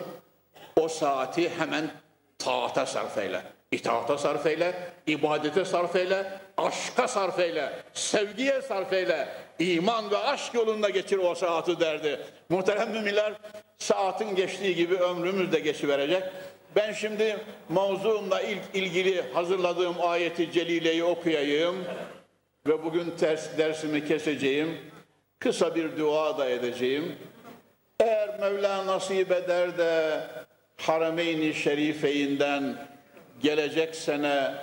O 0.80 0.88
saati 0.88 1.50
hemen 1.58 1.90
taata 2.38 2.86
sarf 2.86 3.18
eyle. 3.18 3.42
İtaata 3.72 4.18
sarf 4.18 4.46
eyle, 4.46 4.74
ibadete 5.06 5.64
sarf 5.64 5.96
eyle, 5.96 6.32
aşka 6.56 7.08
sarf 7.08 7.38
eyle, 7.38 7.72
sevgiye 7.92 8.62
sarf 8.62 8.92
eyle. 8.92 9.28
İman 9.58 10.10
ve 10.10 10.18
aşk 10.18 10.54
yolunda 10.54 10.90
geçir 10.90 11.18
o 11.18 11.34
saati 11.34 11.80
derdi. 11.80 12.20
Muhterem 12.48 12.90
müminler, 12.90 13.32
saatin 13.78 14.34
geçtiği 14.36 14.74
gibi 14.74 14.94
ömrümüz 14.94 15.52
de 15.52 15.60
geçiverecek. 15.60 16.22
Ben 16.76 16.92
şimdi 16.92 17.38
mavzuumla 17.68 18.40
ilk 18.40 18.62
ilgili 18.74 19.32
hazırladığım 19.32 19.94
ayeti 20.00 20.52
celileyi 20.52 21.04
okuyayım 21.04 21.84
ve 22.66 22.84
bugün 22.84 23.10
ters 23.10 23.58
dersimi 23.58 24.06
keseceğim. 24.08 24.78
Kısa 25.38 25.74
bir 25.74 25.98
dua 25.98 26.38
da 26.38 26.48
edeceğim. 26.48 27.16
Eğer 28.00 28.40
Mevla 28.40 28.86
nasip 28.86 29.32
eder 29.32 29.78
de 29.78 30.20
Harameyn-i 30.80 31.54
Şerifeyinden 31.54 32.76
gelecek 33.42 33.94
sene 33.94 34.54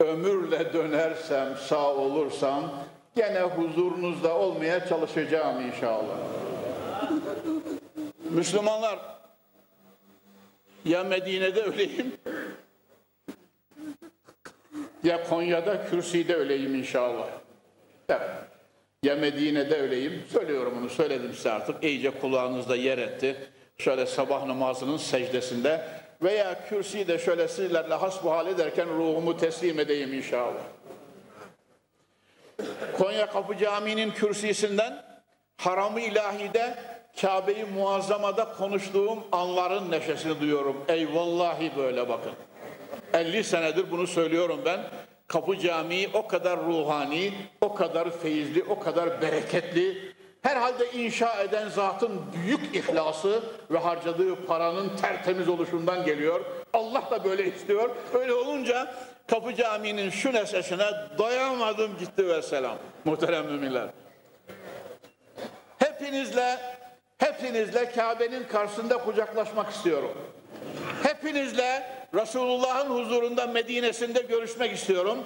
ömürle 0.00 0.72
dönersem, 0.72 1.56
sağ 1.56 1.94
olursam 1.94 2.72
gene 3.16 3.40
huzurunuzda 3.40 4.38
olmaya 4.38 4.88
çalışacağım 4.88 5.66
inşallah. 5.66 6.16
Müslümanlar 8.30 8.98
ya 10.84 11.04
Medine'de 11.04 11.62
öleyim 11.62 12.12
ya 15.04 15.24
Konya'da 15.24 15.86
kürsüde 15.86 16.34
öleyim 16.34 16.74
inşallah. 16.74 17.28
Evet. 18.08 18.30
Ya 19.02 19.16
Medine'de 19.16 19.76
öleyim. 19.76 20.22
Söylüyorum 20.32 20.74
onu 20.80 20.90
söyledim 20.90 21.34
size 21.34 21.50
artık. 21.50 21.84
İyice 21.84 22.10
kulağınızda 22.10 22.76
yer 22.76 22.98
etti. 22.98 23.51
Şöyle 23.78 24.06
sabah 24.06 24.46
namazının 24.46 24.96
secdesinde 24.96 25.88
veya 26.22 26.68
kürsüyü 26.68 27.08
de 27.08 27.18
şöyle 27.18 27.48
sizlerle 27.48 27.94
hasbuhal 27.94 28.46
ederken 28.46 28.88
ruhumu 28.88 29.36
teslim 29.36 29.80
edeyim 29.80 30.14
inşallah. 30.14 30.62
Konya 32.98 33.26
Kapı 33.26 33.56
Camii'nin 33.58 34.10
kürsüsünden 34.10 35.04
Haram-ı 35.56 36.00
İlahi'de 36.00 36.74
Kabe-i 37.20 37.64
Muazzama'da 37.64 38.44
konuştuğum 38.44 39.18
anların 39.32 39.90
neşesini 39.90 40.40
duyuyorum. 40.40 40.84
Ey 40.88 41.14
vallahi 41.14 41.72
böyle 41.76 42.08
bakın. 42.08 42.32
50 43.14 43.44
senedir 43.44 43.90
bunu 43.90 44.06
söylüyorum 44.06 44.60
ben. 44.64 44.80
Kapı 45.26 45.58
Camii 45.58 46.10
o 46.14 46.26
kadar 46.26 46.64
ruhani, 46.64 47.32
o 47.60 47.74
kadar 47.74 48.18
feyizli, 48.18 48.64
o 48.64 48.80
kadar 48.80 49.22
bereketli. 49.22 50.11
Herhalde 50.42 50.92
inşa 50.92 51.42
eden 51.42 51.68
zatın 51.68 52.20
büyük 52.34 52.76
ihlası 52.76 53.42
ve 53.70 53.78
harcadığı 53.78 54.46
paranın 54.46 54.96
tertemiz 54.96 55.48
oluşundan 55.48 56.04
geliyor. 56.04 56.40
Allah 56.72 57.02
da 57.10 57.24
böyle 57.24 57.54
istiyor. 57.54 57.90
Öyle 58.14 58.34
olunca 58.34 58.94
Kapı 59.26 59.54
Camii'nin 59.54 60.10
şu 60.10 60.32
neşesine 60.32 60.86
doyamadım 61.18 61.98
gitti 61.98 62.28
ve 62.28 62.42
selam. 62.42 62.78
Muhterem 63.04 63.46
müminler. 63.46 63.88
Hepinizle, 65.78 66.58
hepinizle 67.18 67.92
Kabe'nin 67.92 68.44
karşısında 68.44 68.98
kucaklaşmak 68.98 69.70
istiyorum. 69.70 70.12
Hepinizle 71.02 71.82
Resulullah'ın 72.14 72.90
huzurunda 72.90 73.46
Medine'sinde 73.46 74.20
görüşmek 74.20 74.72
istiyorum. 74.72 75.18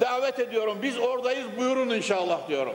Davet 0.00 0.38
ediyorum. 0.38 0.78
Biz 0.82 0.98
oradayız 0.98 1.46
buyurun 1.58 1.88
inşallah 1.90 2.48
diyorum. 2.48 2.74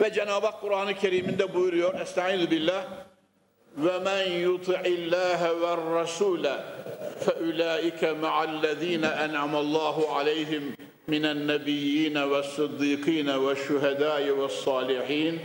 Ve 0.00 0.12
Cenab-ı 0.12 0.46
Hak 0.46 0.60
Kur'an-ı 0.60 0.94
Kerim'inde 0.94 1.54
buyuruyor. 1.54 2.00
Estaizu 2.00 2.50
billah. 2.50 2.84
Ve 3.76 3.98
men 3.98 4.30
yuti'illâhe 4.30 5.60
ve 5.60 6.00
rasûle 6.00 6.56
fe 7.20 7.32
ulaike 7.32 8.12
ma'allezîne 8.12 9.06
en'amallâhu 9.06 10.08
aleyhim 10.16 10.76
minen 11.06 11.48
nebiyyine 11.48 12.30
ve 12.30 12.42
sıddîkîne 12.42 13.46
ve 13.46 13.56
şühedâi 13.56 14.38
ve 14.38 14.48
sâlihîn 14.48 15.40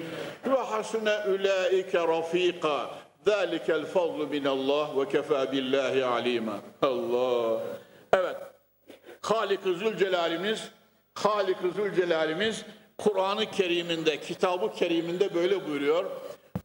ve 0.45 0.57
hasune 0.57 1.17
ulaike 1.27 1.99
rafîka 1.99 2.89
Zalikel 3.25 3.85
fadlu 3.85 4.27
minallah 4.27 4.97
ve 4.97 5.09
kefa 5.09 5.51
billahi 5.51 6.05
alima. 6.05 6.59
Allah. 6.81 7.61
Evet. 8.13 8.35
Halik-ı 9.21 9.73
Zülcelal'imiz 9.73 10.71
Halik-ı 11.13 11.71
Zülcelal'imiz 11.71 12.65
Kur'an-ı 12.97 13.51
Kerim'inde, 13.51 14.19
Kitab-ı 14.19 14.73
Kerim'inde 14.73 15.33
böyle 15.33 15.67
buyuruyor. 15.67 16.05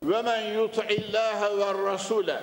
Ve 0.02 0.22
men 0.22 0.54
yut'illâhe 0.54 1.58
ve 1.58 1.64
rasûle. 1.64 2.40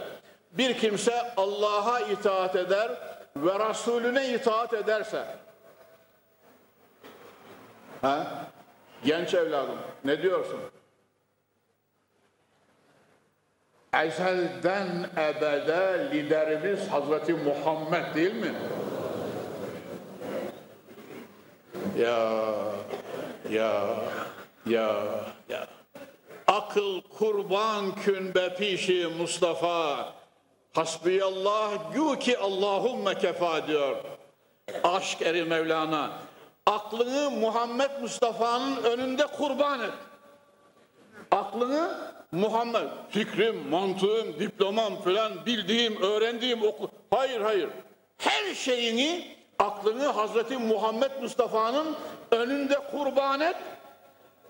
Bir 0.51 0.77
kimse 0.77 1.33
Allah'a 1.37 1.99
itaat 1.99 2.55
eder 2.55 2.91
ve 3.35 3.69
Resulüne 3.69 4.33
itaat 4.33 4.73
ederse. 4.73 5.25
Ha? 8.01 8.45
Genç 9.03 9.33
evladım 9.33 9.77
ne 10.05 10.21
diyorsun? 10.21 10.59
ezelden 13.93 15.09
ebede 15.17 16.09
liderimiz 16.11 16.87
Hazreti 16.87 17.33
Muhammed 17.33 18.15
değil 18.15 18.35
mi? 18.35 18.53
Ya, 21.97 22.43
ya, 23.51 23.85
ya, 24.65 25.05
ya. 25.49 25.67
Akıl 26.47 27.01
kurban 27.01 27.95
kün 27.95 28.33
pişi 28.57 29.07
Mustafa. 29.17 30.13
Hasbiyallah 30.73 31.93
gü 31.93 32.19
ki 32.19 32.37
Allahümme 32.37 33.17
kefa 33.17 33.67
diyor. 33.67 33.95
Aşk 34.83 35.21
eri 35.21 35.43
Mevlana. 35.43 36.11
Aklını 36.65 37.31
Muhammed 37.31 37.91
Mustafa'nın 38.01 38.83
önünde 38.83 39.27
kurban 39.27 39.79
et. 39.79 39.93
Aklını 41.31 42.11
Muhammed, 42.31 42.87
fikrim, 43.09 43.69
mantığım, 43.69 44.39
diplomam 44.39 45.01
falan 45.01 45.45
bildiğim, 45.45 46.01
öğrendiğim 46.01 46.63
oku. 46.63 46.89
Hayır 47.11 47.41
hayır. 47.41 47.69
Her 48.17 48.55
şeyini, 48.55 49.35
aklını 49.59 50.07
Hazreti 50.07 50.57
Muhammed 50.57 51.11
Mustafa'nın 51.21 51.95
önünde 52.31 52.75
kurban 52.91 53.41
et. 53.41 53.55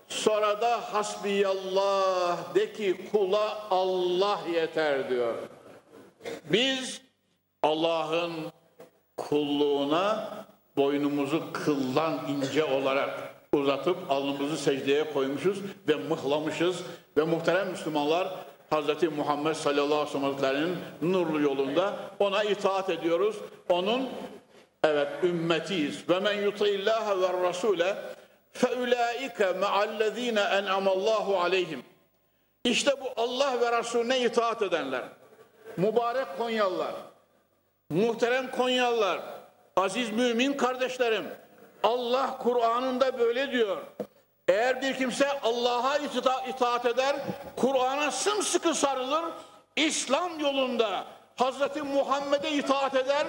Sonra 0.08 0.60
da 0.60 0.94
hasbiyallah 0.94 2.54
de 2.54 2.72
ki 2.72 3.10
kula 3.12 3.58
Allah 3.70 4.40
yeter 4.52 5.10
diyor. 5.10 5.34
Biz 6.44 7.00
Allah'ın 7.62 8.32
kulluğuna 9.16 10.30
boynumuzu 10.76 11.52
kıldan 11.52 12.20
ince 12.28 12.64
olarak 12.64 13.34
uzatıp 13.52 13.96
alnımızı 14.10 14.56
secdeye 14.56 15.12
koymuşuz 15.12 15.58
ve 15.88 15.94
mıhlamışız 15.94 16.82
ve 17.16 17.22
muhterem 17.22 17.70
Müslümanlar 17.70 18.28
Hazreti 18.70 19.08
Muhammed 19.08 19.54
sallallahu 19.54 20.18
aleyhi 20.18 20.36
ve 20.36 20.40
sellem'in 20.40 20.78
nurlu 21.12 21.40
yolunda 21.40 21.96
ona 22.18 22.44
itaat 22.44 22.90
ediyoruz. 22.90 23.36
Onun 23.68 24.08
evet 24.84 25.08
ümmetiyiz. 25.22 26.08
Ve 26.08 26.20
men 26.20 26.32
yuti'illâhe 26.32 27.20
ve 27.20 27.26
rasûle 27.26 27.96
feulaike 28.52 29.52
ma'allezîne 29.52 30.40
en'amallahu 30.40 31.40
aleyhim. 31.40 31.84
İşte 32.64 32.90
bu 33.00 33.22
Allah 33.22 33.60
ve 33.60 33.78
Resulüne 33.78 34.20
itaat 34.20 34.62
edenler. 34.62 35.02
Mübarek 35.76 36.38
Konyalılar, 36.38 36.94
muhterem 37.90 38.50
Konyalılar, 38.50 39.20
aziz 39.76 40.10
mümin 40.10 40.52
kardeşlerim. 40.52 41.24
Allah 41.82 42.38
Kur'an'ında 42.38 43.18
böyle 43.18 43.52
diyor. 43.52 43.76
Eğer 44.48 44.82
bir 44.82 44.96
kimse 44.96 45.40
Allah'a 45.40 45.98
ita 45.98 46.44
itaat 46.48 46.86
eder, 46.86 47.16
Kur'an'a 47.56 48.10
sımsıkı 48.10 48.74
sarılır, 48.74 49.24
İslam 49.76 50.40
yolunda 50.40 51.04
Hazreti 51.36 51.82
Muhammed'e 51.82 52.50
itaat 52.50 52.96
eder, 52.96 53.26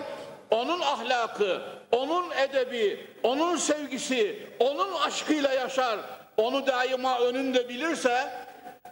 onun 0.51 0.81
ahlakı, 0.81 1.63
onun 1.93 2.31
edebi, 2.31 3.07
onun 3.23 3.57
sevgisi, 3.57 4.49
onun 4.59 4.93
aşkıyla 4.93 5.53
yaşar, 5.53 5.99
onu 6.37 6.67
daima 6.67 7.19
önünde 7.19 7.69
bilirse 7.69 8.47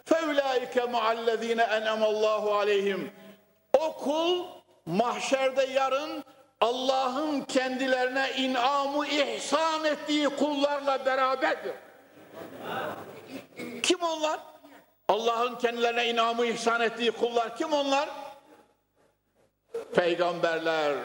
فَاُولَٰئِكَ 0.09 0.75
مَعَ 0.95 1.05
الَّذ۪ينَ 1.17 1.61
اَنَمَ 1.77 2.01
اللّٰهُ 2.03 2.43
عَلَيْهِمْ 2.59 3.07
O 3.79 3.93
kul 3.93 4.45
mahşerde 4.85 5.63
yarın 5.63 6.23
Allah'ın 6.61 7.41
kendilerine 7.41 8.31
inamı 8.37 9.07
ihsan 9.07 9.85
ettiği 9.85 10.29
kullarla 10.29 11.05
beraberdir. 11.05 11.73
Kim 13.83 14.01
onlar? 14.01 14.39
Allah'ın 15.07 15.55
kendilerine 15.55 16.09
inamı 16.09 16.45
ihsan 16.45 16.81
ettiği 16.81 17.11
kullar 17.11 17.57
kim 17.57 17.73
onlar? 17.73 18.09
Peygamberler, 19.95 20.95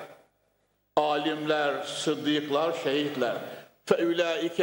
alimler, 0.97 1.83
sıddıklar, 1.83 2.73
şehitler. 2.85 3.37
فَاُولَٰئِكَ 3.89 4.59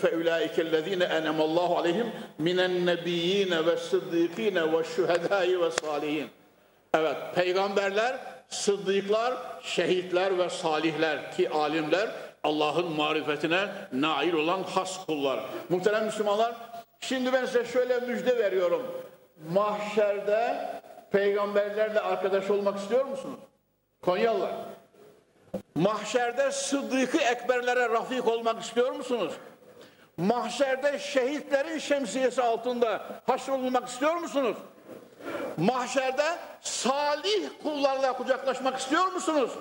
فَاُولَٰئِكَ 0.00 0.56
الَّذ۪ينَ 0.66 1.02
اَنَمَ 1.18 1.38
اللّٰهُ 1.46 1.70
عَلَيْهِمْ 1.78 2.08
مِنَ 2.46 2.58
النَّبِيِّينَ 2.68 3.52
وَالصِّدِّقِينَ 3.66 4.56
وَالشُّهَدَاءِ 4.72 5.48
وَالصَّالِحِينَ 5.62 6.26
Evet, 6.94 7.16
peygamberler, 7.34 8.16
sıddıklar, 8.48 9.34
şehitler 9.62 10.38
ve 10.38 10.50
salihler 10.50 11.32
ki 11.32 11.50
alimler 11.50 12.10
Allah'ın 12.44 12.92
marifetine 12.92 13.68
nail 13.92 14.32
olan 14.32 14.62
has 14.62 15.06
kullar. 15.06 15.40
Muhterem 15.68 16.04
Müslümanlar, 16.04 16.54
şimdi 17.00 17.32
ben 17.32 17.44
size 17.44 17.64
şöyle 17.64 18.00
müjde 18.00 18.38
veriyorum. 18.38 18.82
Mahşerde 19.50 20.70
peygamberlerle 21.12 22.00
arkadaş 22.00 22.50
olmak 22.50 22.78
istiyor 22.78 23.04
musunuz? 23.04 23.38
Konyalılar. 24.02 24.52
Mahşerde 25.75 26.51
sıddıkı 26.51 27.17
ekberlere 27.17 27.89
rafik 27.89 28.27
olmak 28.27 28.61
istiyor 28.61 28.91
musunuz? 28.91 29.33
Mahşerde 30.17 30.99
şehitlerin 30.99 31.77
şemsiyesi 31.77 32.41
altında 32.41 33.05
haşrolunmak 33.27 33.87
istiyor 33.87 34.15
musunuz? 34.15 34.57
Mahşerde 35.57 36.25
salih 36.61 37.49
kullarla 37.63 38.13
kucaklaşmak 38.13 38.79
istiyor 38.79 39.05
musunuz? 39.05 39.51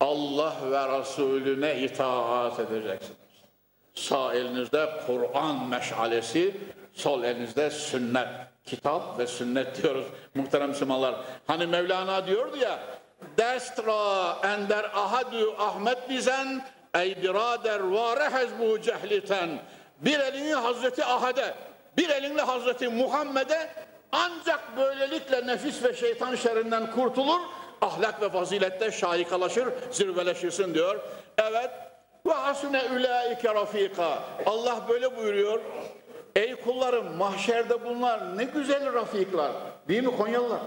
Allah 0.00 0.54
ve 0.70 0.98
Resulüne 0.98 1.80
itaat 1.80 2.60
edeceksiniz. 2.60 3.16
Sağ 3.94 4.34
elinizde 4.34 4.88
Kur'an 5.06 5.68
meşalesi, 5.68 6.56
sol 6.92 7.22
elinizde 7.22 7.70
sünnet. 7.70 8.28
Kitap 8.64 9.18
ve 9.18 9.26
sünnet 9.26 9.82
diyoruz 9.82 10.04
muhterem 10.34 10.68
Müslümanlar. 10.68 11.14
Hani 11.46 11.66
Mevlana 11.66 12.26
diyordu 12.26 12.56
ya, 12.56 12.78
Destra 13.38 14.36
ender 14.44 14.84
ahadu 14.94 15.54
Ahmet 15.58 16.10
bizen, 16.10 16.64
ey 16.94 17.22
birader 17.22 17.80
vare 17.80 18.30
hezbu 18.30 18.80
cehliten. 18.80 19.48
Bir 20.00 20.20
elini 20.20 20.54
Hazreti 20.54 21.04
Ahad'e, 21.04 21.54
bir 21.96 22.08
elinle 22.08 22.42
Hazreti 22.42 22.88
Muhammed'e 22.88 23.70
ancak 24.12 24.76
böylelikle 24.76 25.46
nefis 25.46 25.84
ve 25.84 25.94
şeytan 25.94 26.34
şerrinden 26.34 26.90
kurtulur, 26.90 27.40
ahlak 27.80 28.22
ve 28.22 28.30
fazilette 28.30 28.90
şahikalaşır, 28.90 29.68
zirveleşirsin 29.90 30.74
diyor. 30.74 31.00
Evet, 31.38 31.70
ve 32.26 32.32
hasune 32.32 32.82
ulaike 32.96 33.54
rafika. 33.54 34.18
Allah 34.46 34.80
böyle 34.88 35.16
buyuruyor. 35.16 35.60
Ey 36.36 36.54
kullarım 36.54 37.16
mahşerde 37.16 37.84
bunlar 37.84 38.38
ne 38.38 38.44
güzel 38.44 38.94
rafiklar. 38.94 39.52
Değil 39.88 40.02
mi 40.02 40.16
Konyalılar? 40.16 40.60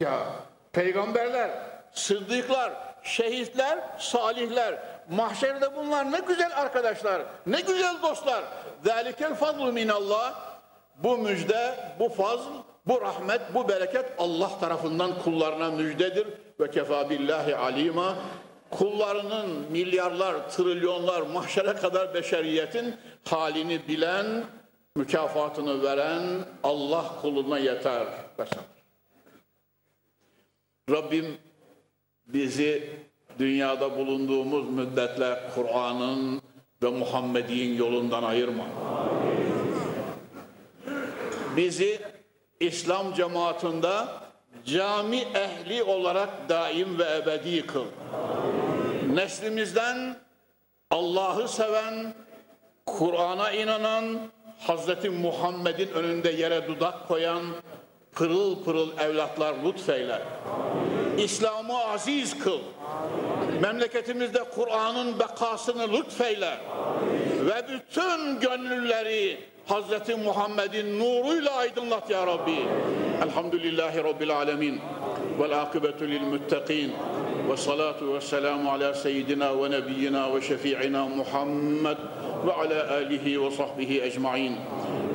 Ya 0.00 0.26
peygamberler, 0.72 1.50
sıddıklar, 1.92 2.72
şehitler, 3.02 3.78
salihler. 3.98 4.78
Mahşerde 5.10 5.76
bunlar 5.76 6.12
ne 6.12 6.20
güzel 6.20 6.50
arkadaşlar, 6.56 7.22
ne 7.46 7.60
güzel 7.60 8.02
dostlar. 8.02 8.44
Zalikel 8.84 9.34
fadlu 9.34 9.72
minallah. 9.72 10.52
Bu 10.96 11.18
müjde, 11.18 11.74
bu 11.98 12.08
fazl, 12.08 12.48
bu 12.86 13.00
rahmet, 13.00 13.40
bu 13.54 13.68
bereket 13.68 14.04
Allah 14.18 14.58
tarafından 14.60 15.22
kullarına 15.22 15.70
müjdedir. 15.70 16.26
Ve 16.60 16.70
kefa 16.70 17.10
billahi 17.10 17.56
alima. 17.56 18.14
Kullarının 18.70 19.50
milyarlar, 19.70 20.50
trilyonlar, 20.50 21.20
mahşere 21.20 21.74
kadar 21.74 22.14
beşeriyetin 22.14 22.96
halini 23.24 23.88
bilen, 23.88 24.44
mükafatını 24.96 25.82
veren 25.82 26.22
Allah 26.62 27.04
kuluna 27.22 27.58
yeter. 27.58 28.06
Rabbim 30.90 31.38
bizi 32.32 32.90
dünyada 33.38 33.96
bulunduğumuz 33.96 34.70
müddetle 34.70 35.40
Kur'an'ın 35.54 36.42
ve 36.82 36.88
Muhammed'in 36.88 37.74
yolundan 37.74 38.22
ayırma. 38.22 38.64
Bizi 41.56 42.00
İslam 42.60 43.14
cemaatinde 43.14 43.92
cami 44.64 45.16
ehli 45.34 45.82
olarak 45.82 46.48
daim 46.48 46.98
ve 46.98 47.16
ebedi 47.16 47.66
kıl. 47.66 47.84
Neslimizden 49.14 50.16
Allah'ı 50.90 51.48
seven, 51.48 52.14
Kur'an'a 52.86 53.50
inanan, 53.50 54.18
Hazreti 54.58 55.10
Muhammed'in 55.10 55.88
önünde 55.88 56.30
yere 56.30 56.68
dudak 56.68 57.08
koyan 57.08 57.42
pırıl 58.12 58.64
pırıl 58.64 58.98
evlatlar 58.98 59.54
lütfeyle. 59.64 60.22
İslam'ı 61.18 61.84
aziz 61.84 62.38
kıl. 62.38 62.58
Memleketimizde 63.62 64.44
Kur'an'ın 64.54 65.18
bekasını 65.18 65.92
lütfeyle. 65.92 66.58
Ve 67.46 67.64
bütün 67.68 68.40
gönülleri 68.40 69.38
Hazreti 69.66 70.14
Muhammed'in 70.14 71.00
nuruyla 71.00 71.52
aydınlat 71.52 72.10
ya 72.10 72.26
Rabbi. 72.26 72.56
Elhamdülillahi 73.24 74.04
Rabbil 74.04 74.36
alemin. 74.36 74.80
Vel 75.40 75.60
akıbetu 75.60 76.04
lil 76.04 76.20
muttaqin. 76.20 76.92
Ve 77.50 77.56
salatu 77.56 78.14
ve 78.14 78.20
selamu 78.20 78.70
ala 78.70 78.94
seyyidina 78.94 79.62
ve 79.62 79.70
nebiyyina 79.70 80.34
ve 80.34 80.42
şefi'ina 80.42 81.06
Muhammed 81.06 81.96
ve 82.46 82.52
ala 82.52 82.90
alihi 82.94 83.42
ve 83.42 83.50
sahbihi 83.50 84.02
ecma'in. 84.02 84.56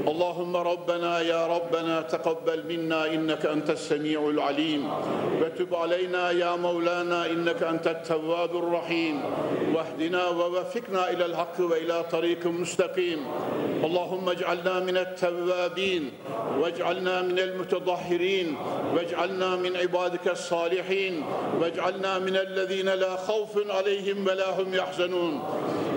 اللهم 0.08 0.56
ربنا 0.56 1.20
يا 1.20 1.46
ربنا 1.46 2.00
تقبل 2.00 2.64
منا 2.68 3.06
انك 3.14 3.46
انت 3.46 3.70
السميع 3.70 4.28
العليم 4.28 4.90
وتب 5.42 5.74
علينا 5.74 6.30
يا 6.30 6.56
مولانا 6.56 7.26
انك 7.26 7.62
انت 7.62 7.86
التواب 7.86 8.56
الرحيم 8.56 9.20
واهدنا 9.74 10.28
ووفقنا 10.28 11.10
الى 11.10 11.24
الحق 11.26 11.60
والى 11.60 12.04
طريق 12.10 12.46
مستقيم 12.46 13.18
اللهم 13.84 14.28
اجعلنا 14.28 14.80
من 14.80 14.96
التوابين 14.96 16.10
واجعلنا 16.60 17.22
من 17.22 17.38
المتطهرين 17.38 18.56
واجعلنا 18.94 19.56
من 19.56 19.76
عبادك 19.76 20.28
الصالحين 20.28 21.22
واجعلنا 21.60 22.18
من 22.18 22.36
الذين 22.36 22.88
لا 22.88 23.16
خوف 23.16 23.70
عليهم 23.70 24.26
ولا 24.26 24.60
هم 24.60 24.74
يحزنون 24.74 25.42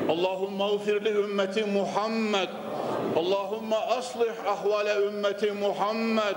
اللهم 0.09 0.61
اغفر 0.61 0.99
لامه 0.99 1.63
محمد 1.67 2.49
اللهم 3.16 3.74
أصلح 3.74 4.34
أحوال 4.48 4.88
أمة 4.88 5.48
محمد. 5.52 6.36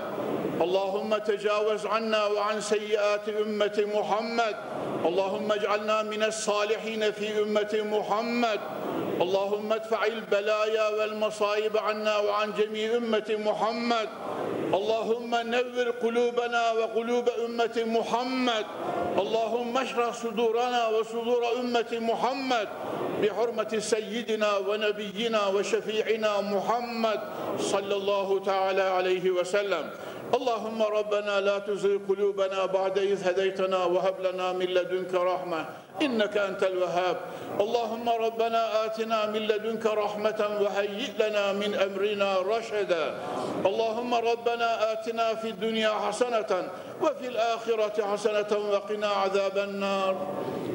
اللهم 0.60 1.16
تجاوز 1.16 1.86
عنا 1.86 2.26
وعن 2.26 2.60
سيئات 2.60 3.28
أمة 3.28 3.84
محمد. 3.94 4.56
اللهم 5.04 5.52
اجعلنا 5.52 6.02
من 6.02 6.22
الصالحين 6.22 7.12
في 7.12 7.42
أمة 7.42 7.74
محمد. 7.74 8.60
اللهم 9.20 9.72
ادفع 9.72 10.04
البلايا 10.04 10.88
والمصائب 10.88 11.76
عنا 11.76 12.18
وعن 12.18 12.52
جميع 12.58 12.96
أمة 12.96 13.30
محمد. 13.38 14.08
اللهم 14.74 15.30
نور 15.34 15.90
قلوبنا 16.02 16.72
وقلوب 16.72 17.28
أمة 17.28 17.82
محمد. 17.86 18.66
اللهم 19.17 19.77
اشرح 19.77 20.13
صدورنا 20.13 20.87
وصدور 20.87 21.43
امه 21.59 21.91
محمد 21.99 22.67
بحرمة 23.21 23.79
سيدنا 23.79 24.57
ونبينا 24.57 25.47
وشفيعنا 25.47 26.41
محمد 26.41 27.19
صلى 27.59 27.95
الله 27.95 28.39
تعالى 28.45 28.81
عليه 28.81 29.29
وسلم 29.31 29.89
اللهم 30.34 30.82
ربنا 30.82 31.40
لا 31.40 31.58
تزغ 31.58 31.98
قلوبنا 32.08 32.66
بعد 32.66 32.98
إذ 32.98 33.28
هديتنا 33.28 33.84
وهب 33.84 34.20
لنا 34.20 34.52
من 34.52 34.66
لدنك 34.66 35.14
رحمة 35.14 35.66
إنك 36.02 36.36
أنت 36.36 36.62
الوهاب. 36.62 37.16
اللهم 37.60 38.08
ربنا 38.08 38.84
آتنا 38.84 39.26
من 39.26 39.42
لدنك 39.46 39.86
رحمة 39.86 40.40
وهيئ 40.60 41.10
لنا 41.18 41.52
من 41.52 41.74
أمرنا 41.74 42.38
رشدا. 42.38 43.14
اللهم 43.66 44.14
ربنا 44.14 44.92
آتنا 44.92 45.34
في 45.34 45.48
الدنيا 45.48 45.90
حسنة 45.90 46.68
وفي 47.02 47.26
الآخرة 47.28 48.06
حسنة 48.12 48.52
وقنا 48.72 49.08
عذاب 49.08 49.58
النار. 49.58 50.14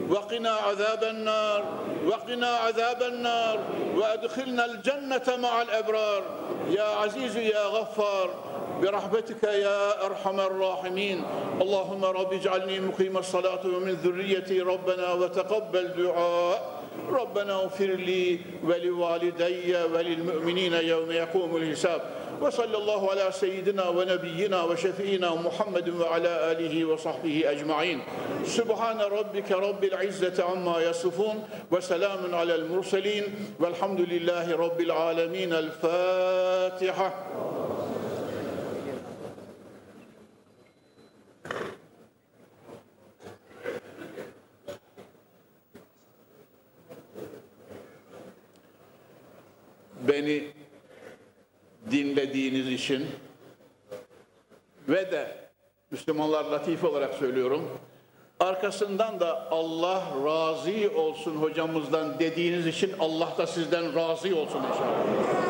وقنا 0.10 0.52
عذاب 0.52 1.04
النار. 1.04 1.64
وقنا 2.08 2.48
عذاب 2.48 3.04
النار. 3.04 3.58
وأدخلنا 3.96 4.66
الجنة 4.66 5.28
مع 5.38 5.62
الأبرار. 5.62 6.24
يا 6.70 6.84
عزيز 6.84 7.38
يا 7.38 7.66
غفار. 7.66 8.49
برحمتك 8.82 9.44
يا 9.44 10.06
أرحم 10.06 10.40
الراحمين. 10.40 11.24
اللهم 11.62 12.06
رب 12.06 12.34
اجعلني 12.34 12.80
مقيم 12.80 13.18
الصلاة 13.18 13.64
ومن 13.66 13.94
ذريتي 14.04 14.62
ربنا 14.62 15.14
وتقبل 15.14 15.88
دعاء. 15.98 16.80
ربنا 17.10 17.54
اغفر 17.54 17.86
لي 17.86 18.40
ولوالدي 18.64 19.76
وللمؤمنين 19.94 20.74
يوم 20.74 21.12
يقوم 21.12 21.56
الحساب. 21.56 22.02
وصلى 22.42 22.78
الله 22.78 23.12
على 23.12 23.32
سيدنا 23.32 23.90
ونبينا 23.90 24.64
وشفينا 24.64 25.36
محمد 25.36 25.90
وعلى 25.90 26.52
آله 26.52 26.86
وصحبه 26.86 27.44
أجمعين. 27.52 28.00
سبحان 28.46 29.00
ربك 29.00 29.52
رب 29.52 29.84
العزة 29.84 30.44
عما 30.44 30.82
يصفون 30.82 31.44
وسلام 31.72 32.36
على 32.36 32.56
المرسلين. 32.56 33.24
والحمد 33.60 34.02
لله 34.02 34.56
رب 34.56 34.80
العالمين. 34.82 35.54
الفاتحة. 35.54 37.10
Beni 50.08 50.44
dinlediğiniz 51.92 52.68
için 52.68 53.08
ve 54.90 55.12
de 55.12 55.50
Müslümanlar 55.92 56.46
latif 56.46 56.84
olarak 56.84 57.14
söylüyorum. 57.14 57.70
Arkasından 58.40 59.20
da 59.20 59.52
Allah 59.52 60.04
razı 60.26 60.92
olsun 60.96 61.36
hocamızdan 61.36 62.20
dediğiniz 62.20 62.68
için 62.68 62.94
Allah 63.00 63.34
da 63.38 63.48
sizden 63.48 63.96
razı 63.96 64.36
olsun 64.36 64.60
inşallah. 64.60 65.49